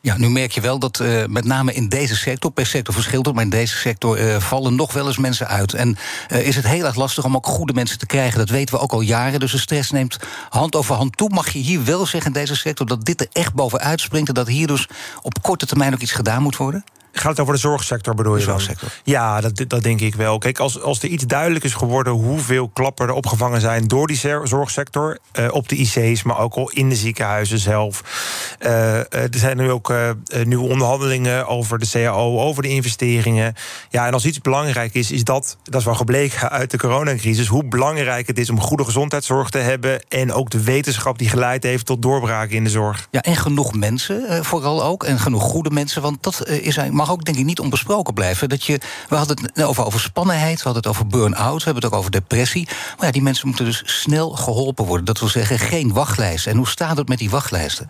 [0.04, 3.26] Ja, nu merk je wel dat uh, met name in deze sector, per sector verschilt
[3.26, 5.74] het, maar in deze sector uh, vallen nog wel eens mensen uit.
[5.74, 5.96] En
[6.32, 8.38] uh, is het heel erg lastig om ook goede mensen te krijgen.
[8.38, 9.40] Dat weten we ook al jaren.
[9.40, 11.28] Dus de stress neemt hand over hand toe.
[11.28, 14.34] Mag je hier wel zeggen in deze sector dat dit er echt bovenuit springt en
[14.34, 14.88] dat hier dus
[15.22, 16.84] op korte termijn ook iets gedaan moet worden?
[17.12, 18.60] Gaat het over de zorgsector, bedoel je dan?
[19.04, 20.38] Ja, dat, dat denk ik wel.
[20.38, 24.20] Kijk, als, als er iets duidelijk is geworden hoeveel klappen er opgevangen zijn door die
[24.44, 28.02] zorgsector, uh, op de IC's, maar ook al in de ziekenhuizen zelf.
[28.60, 30.10] Uh, er zijn nu ook uh,
[30.44, 33.54] nieuwe onderhandelingen over de CAO, over de investeringen.
[33.90, 37.46] Ja, en als iets belangrijk is, is dat, dat is wel gebleken uit de coronacrisis,
[37.46, 41.62] hoe belangrijk het is om goede gezondheidszorg te hebben en ook de wetenschap die geleid
[41.62, 43.08] heeft tot doorbraken in de zorg.
[43.10, 47.10] Ja, en genoeg mensen vooral ook, en genoeg goede mensen, want dat is eigenlijk mag
[47.10, 48.48] ook denk ik niet onbesproken blijven.
[48.48, 51.92] Dat je, we hadden het over overspannenheid, we hadden het over burn-out, we hebben het
[51.92, 52.68] ook over depressie.
[52.96, 55.06] Maar ja, die mensen moeten dus snel geholpen worden.
[55.06, 56.50] Dat wil zeggen, geen wachtlijsten.
[56.50, 57.88] En hoe staat het met die wachtlijsten?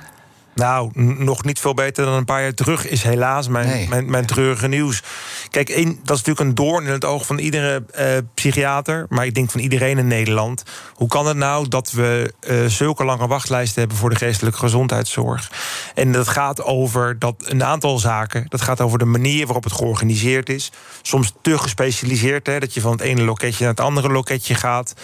[0.55, 4.27] Nou, nog niet veel beter dan een paar jaar terug is helaas mijn, mijn, mijn,
[4.27, 5.03] treurige nieuws.
[5.51, 5.87] Kijk, dat
[6.17, 9.61] is natuurlijk een doorn in het oog van iedere uh, psychiater, maar ik denk van
[9.61, 10.63] iedereen in Nederland.
[10.95, 15.51] Hoe kan het nou dat we uh, zulke lange wachtlijsten hebben voor de geestelijke gezondheidszorg?
[15.95, 18.47] En dat gaat over dat een aantal zaken.
[18.49, 20.73] Dat gaat over de manier waarop het georganiseerd is.
[21.03, 24.95] Soms te gespecialiseerd, hè, dat je van het ene loketje naar het andere loketje gaat.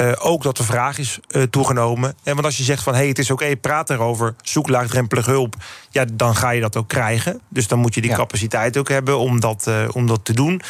[0.00, 1.18] Uh, ook dat de vraag is
[1.50, 2.16] toegenomen.
[2.22, 4.68] En want als je zegt van hé, hey, het is oké, okay, praat erover, zoek
[4.68, 5.54] laag laagdrempelige hulp,
[5.90, 7.40] ja, dan ga je dat ook krijgen.
[7.48, 10.62] Dus dan moet je die capaciteit ook hebben om dat, uh, om dat te doen.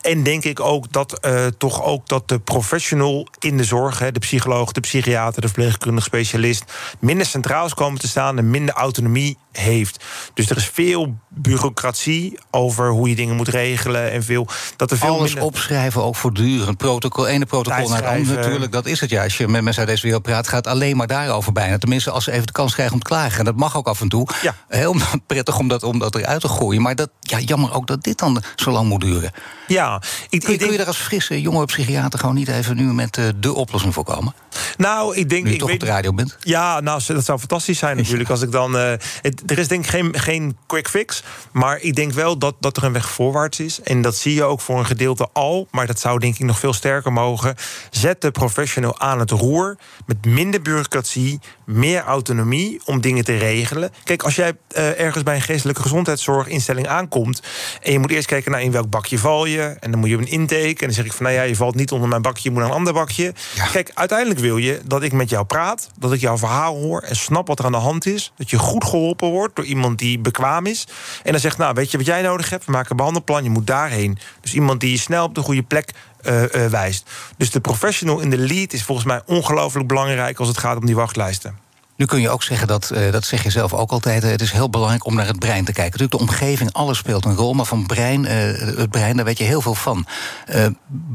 [0.00, 4.12] En denk ik ook dat uh, toch ook dat de professional in de zorg, hè,
[4.12, 6.64] de psycholoog, de psychiater, de verpleegkundige specialist,
[6.98, 10.04] minder centraal is komen te staan en minder autonomie heeft.
[10.34, 14.98] Dus er is veel bureaucratie over hoe je dingen moet regelen en veel dat er
[14.98, 16.76] veel alles opschrijven ook voortdurend.
[16.76, 19.82] Protocol ene protocol naar het andere natuurlijk dat is het ja als je met mensen
[19.82, 21.78] uit deze wereld praat gaat alleen maar daarover bijna.
[21.78, 23.38] Tenminste als ze even de kans krijgen om te klagen.
[23.38, 24.28] En dat mag ook af en toe.
[24.42, 24.54] Ja.
[24.68, 24.96] heel
[25.26, 26.82] prettig om dat, om dat eruit te gooien.
[26.82, 29.32] Maar dat ja jammer ook dat dit dan zo lang moet duren.
[29.66, 32.82] Ja ik, kun, je, kun je daar als frisse jonge psychiater gewoon niet even nu
[32.82, 34.34] met uh, de oplossing voor komen?
[34.76, 36.36] Nou ik denk nu je ik toch weet, op de radio bent.
[36.40, 38.92] Ja nou dat zou fantastisch zijn natuurlijk als ik dan uh,
[39.22, 41.22] het, er is denk ik geen, geen quick fix
[41.52, 43.80] maar ik denk wel dat, dat er een weg voorwaarts is.
[43.80, 45.68] En dat zie je ook voor een gedeelte al.
[45.70, 47.54] Maar dat zou denk ik nog veel sterker mogen.
[47.90, 49.76] Zet de professional aan het roer.
[50.06, 53.92] Met minder bureaucratie, meer autonomie om dingen te regelen.
[54.04, 57.42] Kijk, als jij uh, ergens bij een geestelijke gezondheidszorginstelling aankomt.
[57.82, 59.76] en je moet eerst kijken naar in welk bakje val je.
[59.80, 60.66] en dan moet je een intake.
[60.66, 62.60] en dan zeg ik van nou ja, je valt niet onder mijn bakje, je moet
[62.60, 63.34] naar een ander bakje.
[63.54, 63.66] Ja.
[63.66, 65.90] Kijk, uiteindelijk wil je dat ik met jou praat.
[65.98, 68.32] dat ik jouw verhaal hoor en snap wat er aan de hand is.
[68.36, 70.86] Dat je goed geholpen door iemand die bekwaam is.
[71.22, 72.64] En dan zegt, nou, weet je wat jij nodig hebt?
[72.64, 74.18] We maken een behandelplan, je moet daarheen.
[74.40, 77.10] Dus iemand die je snel op de goede plek uh, uh, wijst.
[77.36, 80.86] Dus de professional in de lead is volgens mij ongelooflijk belangrijk als het gaat om
[80.86, 81.58] die wachtlijsten.
[82.00, 84.52] Nu kun je ook zeggen dat, uh, dat zeg je zelf ook altijd, het is
[84.52, 86.00] heel belangrijk om naar het brein te kijken.
[86.00, 88.30] Natuurlijk, de omgeving, alles speelt een rol, maar van brein, uh,
[88.76, 90.06] het brein, daar weet je heel veel van.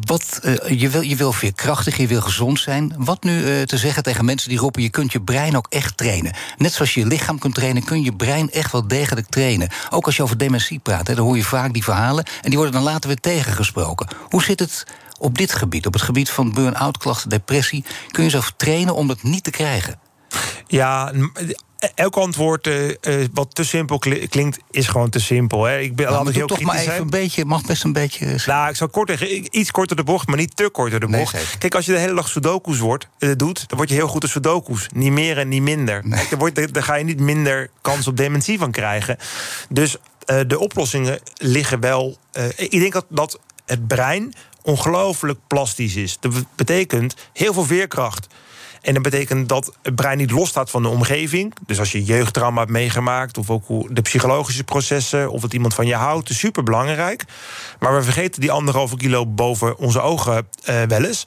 [0.02, 2.94] Wat, je, wil, je wil veerkrachtig, je wil gezond zijn.
[2.98, 6.34] Wat nu te zeggen tegen mensen die roepen, je kunt je brein ook echt trainen.
[6.58, 9.70] Net zoals je lichaam kunt trainen, kun je je brein echt wel degelijk trainen.
[9.90, 12.58] Ook als je over dementie praat, hè, dan hoor je vaak die verhalen en die
[12.58, 14.08] worden dan later weer tegengesproken.
[14.30, 14.84] Hoe zit het
[15.20, 17.86] op dit gebied, op het gebied van burn-out klachten, depressie?
[18.12, 20.04] Kun je zelf trainen om dat niet te krijgen?
[20.68, 21.12] Ja,
[21.96, 22.96] elk antwoord uh, uh,
[23.34, 25.64] wat te simpel klinkt, is gewoon te simpel.
[25.64, 25.80] Hè.
[25.80, 27.02] Ik ben, nou, heel toch maar even zijn.
[27.02, 28.40] een beetje, mag best een beetje.
[28.46, 29.22] Nou, ik zou kort
[29.52, 31.34] iets korter de bocht, maar niet te korter de bocht.
[31.34, 34.08] Nee, Kijk, als je de hele dag sudoku's wordt, uh, doet, dan word je heel
[34.08, 34.88] goed in sudoku's.
[34.94, 36.08] Niet meer en niet minder.
[36.08, 36.28] Nee.
[36.30, 39.18] Dan, wordt, dan ga je niet minder kans op dementie van krijgen.
[39.70, 39.98] Dus
[40.48, 42.18] de oplossingen liggen wel.
[42.56, 46.18] ik denk dat, dat het brein ongelooflijk plastisch is.
[46.20, 48.28] Dat betekent heel veel veerkracht.
[48.86, 51.54] En dat betekent dat het brein niet losstaat van de omgeving.
[51.66, 55.88] Dus als je jeugdtrauma hebt meegemaakt, of ook de psychologische processen, of dat iemand van
[55.88, 57.24] je houdt, is super belangrijk.
[57.80, 61.26] Maar we vergeten die anderhalve kilo boven onze ogen uh, wel eens.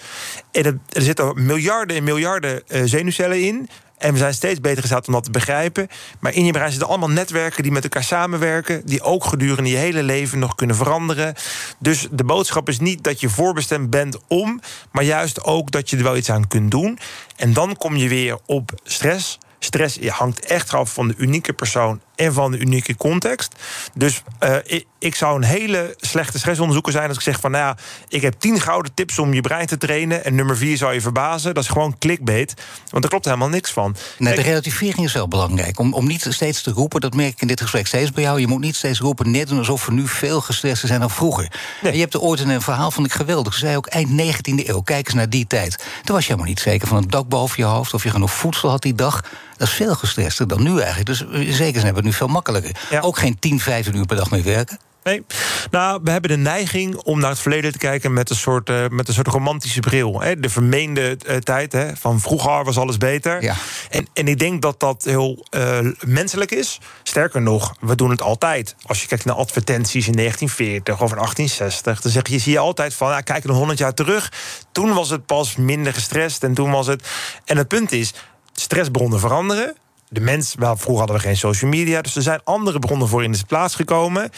[0.50, 3.68] En er, zitten miljarden en miljarden uh, zenuwcellen in.
[3.98, 5.88] En we zijn steeds beter gesteld om dat te begrijpen.
[6.20, 8.82] Maar in je brein zitten allemaal netwerken die met elkaar samenwerken.
[8.84, 11.34] Die ook gedurende je hele leven nog kunnen veranderen.
[11.78, 14.60] Dus de boodschap is niet dat je voorbestemd bent om.
[14.92, 16.98] Maar juist ook dat je er wel iets aan kunt doen.
[17.36, 19.38] En dan kom je weer op stress.
[19.58, 23.54] Stress hangt echt af van de unieke persoon en van de unieke context.
[23.94, 27.64] Dus uh, ik, ik, zou een hele slechte stressonderzoeker zijn als ik zeg van nou
[27.64, 27.76] ja,
[28.08, 31.00] ik heb tien gouden tips om je brein te trainen en nummer vier zou je
[31.00, 31.54] verbazen.
[31.54, 32.54] Dat is gewoon clickbait,
[32.90, 33.96] want daar klopt helemaal niks van.
[34.18, 35.78] Nee, de relativering is wel belangrijk.
[35.78, 38.40] Om, om niet steeds te roepen, dat merk ik in dit gesprek steeds bij jou.
[38.40, 41.52] Je moet niet steeds roepen, net doen alsof we nu veel gestrester zijn dan vroeger.
[41.82, 41.92] Nee.
[41.92, 43.52] je hebt er ooit een verhaal van ik geweldig.
[43.52, 45.76] Ze zei ook eind 19e eeuw, kijk eens naar die tijd.
[45.76, 48.32] Toen was je helemaal niet zeker van een dak boven je hoofd of je genoeg
[48.32, 49.22] voedsel had die dag.
[49.58, 51.06] Dat is veel gestrester dan nu eigenlijk.
[51.06, 51.24] Dus
[51.56, 52.76] zeker hebben het nu veel makkelijker.
[52.90, 53.00] Ja.
[53.00, 54.78] Ook geen 10, 15 uur per dag meer werken.
[55.02, 55.24] Nee.
[55.70, 58.88] Nou, we hebben de neiging om naar het verleden te kijken met een soort, uh,
[58.88, 60.20] met een soort romantische bril.
[60.20, 60.40] Hè?
[60.40, 61.96] De vermeende uh, tijd hè?
[61.96, 63.42] van vroeger was alles beter.
[63.42, 63.54] Ja.
[63.90, 66.80] En, en ik denk dat dat heel uh, menselijk is.
[67.02, 68.74] Sterker nog, we doen het altijd.
[68.86, 72.58] Als je kijkt naar advertenties in 1940 of in 1860, dan zeg je, zie je
[72.58, 74.32] altijd van, ja, kijk een 100 jaar terug.
[74.72, 77.08] Toen was het pas minder gestrest en toen was het.
[77.44, 78.14] En het punt is,
[78.60, 79.74] stressbronnen veranderen
[80.10, 83.22] de mens, wel, vroeger hadden we geen social media, dus er zijn andere bronnen voor
[83.22, 84.30] in de plaats gekomen.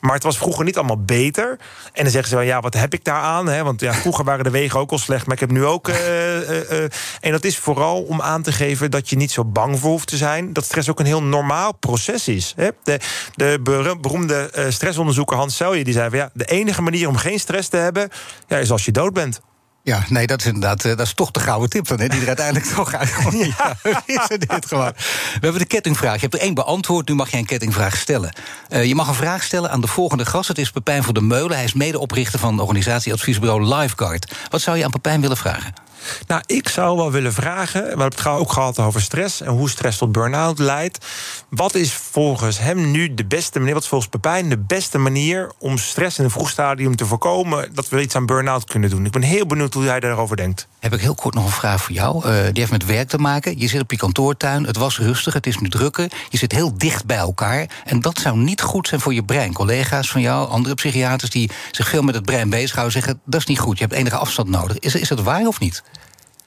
[0.00, 1.58] Maar het was vroeger niet allemaal beter.
[1.92, 3.48] En dan zeggen ze wel, ja, wat heb ik daar aan?
[3.48, 3.62] Hè?
[3.64, 5.88] Want ja, vroeger waren de wegen ook al slecht, maar ik heb nu ook.
[5.88, 6.82] Uh, uh, uh.
[7.20, 10.08] En dat is vooral om aan te geven dat je niet zo bang voor hoeft
[10.08, 10.52] te zijn.
[10.52, 12.52] Dat stress ook een heel normaal proces is.
[12.56, 12.68] Hè?
[12.82, 13.00] De,
[13.34, 13.58] de
[14.00, 17.76] beroemde stressonderzoeker Hans Selye die zei: van, ja, de enige manier om geen stress te
[17.76, 18.08] hebben,
[18.48, 19.40] ja, is als je dood bent.
[19.84, 22.26] Ja, nee, dat is inderdaad dat is toch de gouden tip dan, hè, die er
[22.26, 23.76] uiteindelijk toch uit Ja,
[24.06, 24.92] is er dit gewoon.
[24.94, 26.14] We hebben de kettingvraag.
[26.14, 28.32] Je hebt er één beantwoord, nu mag je een kettingvraag stellen.
[28.68, 30.48] Uh, je mag een vraag stellen aan de volgende gast.
[30.48, 31.56] Het is Pepijn van der Meulen.
[31.56, 34.34] Hij is medeoprichter van de organisatie adviesbureau Lifeguard.
[34.48, 35.72] Wat zou je aan Pepijn willen vragen?
[36.26, 37.82] Nou, ik zou wel willen vragen.
[37.82, 41.06] We hebben het ook gehad over stress en hoe stress tot burn-out leidt.
[41.48, 45.52] Wat is volgens hem nu de beste manier, wat is volgens Pepijn de beste manier
[45.58, 49.06] om stress in een vroeg stadium te voorkomen dat we iets aan burn-out kunnen doen?
[49.06, 50.66] Ik ben heel benieuwd hoe jij daarover denkt.
[50.78, 52.16] Heb ik heel kort nog een vraag voor jou.
[52.16, 53.58] Uh, die heeft met werk te maken.
[53.58, 56.10] Je zit op je kantoortuin, het was rustig, het is nu drukker.
[56.28, 57.66] Je zit heel dicht bij elkaar.
[57.84, 59.52] En dat zou niet goed zijn voor je brein.
[59.52, 63.46] Collega's van jou, andere psychiaters die zich veel met het brein bezighouden, zeggen dat is
[63.46, 63.78] niet goed.
[63.78, 64.78] Je hebt enige afstand nodig.
[64.78, 65.82] Is, is dat waar of niet?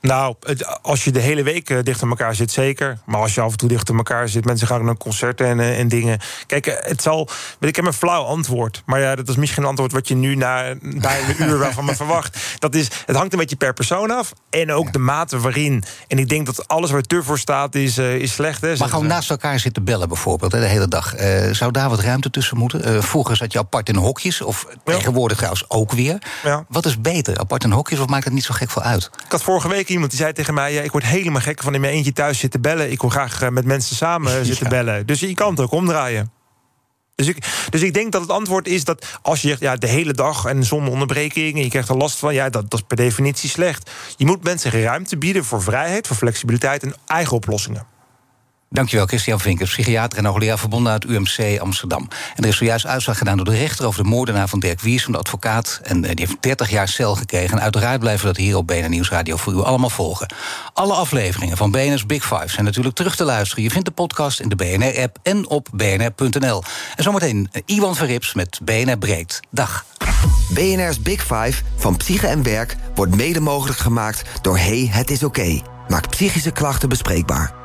[0.05, 0.35] Nou,
[0.81, 2.97] als je de hele week eh, dicht aan elkaar zit, zeker.
[3.05, 5.59] Maar als je af en toe dicht aan elkaar zit, mensen gaan naar concerten en,
[5.59, 6.19] eh, en dingen.
[6.47, 7.29] Kijk, eh, het zal.
[7.59, 8.83] Ik heb een flauw antwoord.
[8.85, 11.85] Maar ja, dat is misschien een antwoord wat je nu na, na een uur van
[11.85, 12.37] me verwacht.
[12.59, 14.33] Dat is, het hangt een beetje per persoon af.
[14.49, 15.83] En ook de mate waarin.
[16.07, 18.61] En ik denk dat alles waar te voor staat, is, uh, is slecht.
[18.61, 21.19] Hè, maar gewoon naast elkaar zitten bellen bijvoorbeeld, hè, de hele dag.
[21.19, 22.93] Uh, zou daar wat ruimte tussen moeten?
[22.93, 24.77] Uh, vroeger zat je apart in hokjes, of ja.
[24.83, 26.21] tegenwoordig trouwens ook weer.
[26.43, 26.65] Ja.
[26.69, 29.09] Wat is beter, apart in hokjes, of maakt het niet zo gek veel uit?
[29.25, 31.73] Ik had vorige week iemand die zei tegen mij: ja, ik word helemaal gek van
[31.73, 32.91] in mijn eentje thuis zitten bellen.
[32.91, 34.69] Ik wil graag eh, met mensen samen zitten ja.
[34.69, 35.05] bellen.
[35.05, 36.31] Dus je kan het ook omdraaien.
[37.15, 39.87] Dus ik, dus ik denk dat het antwoord is dat als je zegt ja, de
[39.87, 42.85] hele dag en zonder onderbreking en je krijgt er last van, ja, dat, dat is
[42.87, 43.91] per definitie slecht.
[44.17, 47.85] Je moet mensen ruimte bieden voor vrijheid, voor flexibiliteit en eigen oplossingen.
[48.69, 52.07] Dankjewel, Christian Vinkers, psychiater en hoogleraar verbonden uit UMC Amsterdam.
[52.35, 55.03] En er is zojuist uitslag gedaan door de rechter over de moordenaar van Dirk Wiers,
[55.03, 55.79] van de advocaat.
[55.83, 57.57] En die heeft 30 jaar cel gekregen.
[57.57, 60.33] En uiteraard blijven we dat hier op BNN Nieuwsradio voor u allemaal volgen.
[60.73, 63.63] Alle afleveringen van BNR's Big Five zijn natuurlijk terug te luisteren.
[63.63, 66.63] Je vindt de podcast in de BNR-app en op bnr.nl.
[66.95, 69.39] En zometeen Iwan Verrips met BNR Breekt.
[69.51, 69.85] Dag.
[70.53, 75.23] BNR's Big Five van Psyche en Werk wordt mede mogelijk gemaakt door Hey, het is
[75.23, 75.39] oké.
[75.39, 75.63] Okay.
[75.87, 77.64] Maak psychische klachten bespreekbaar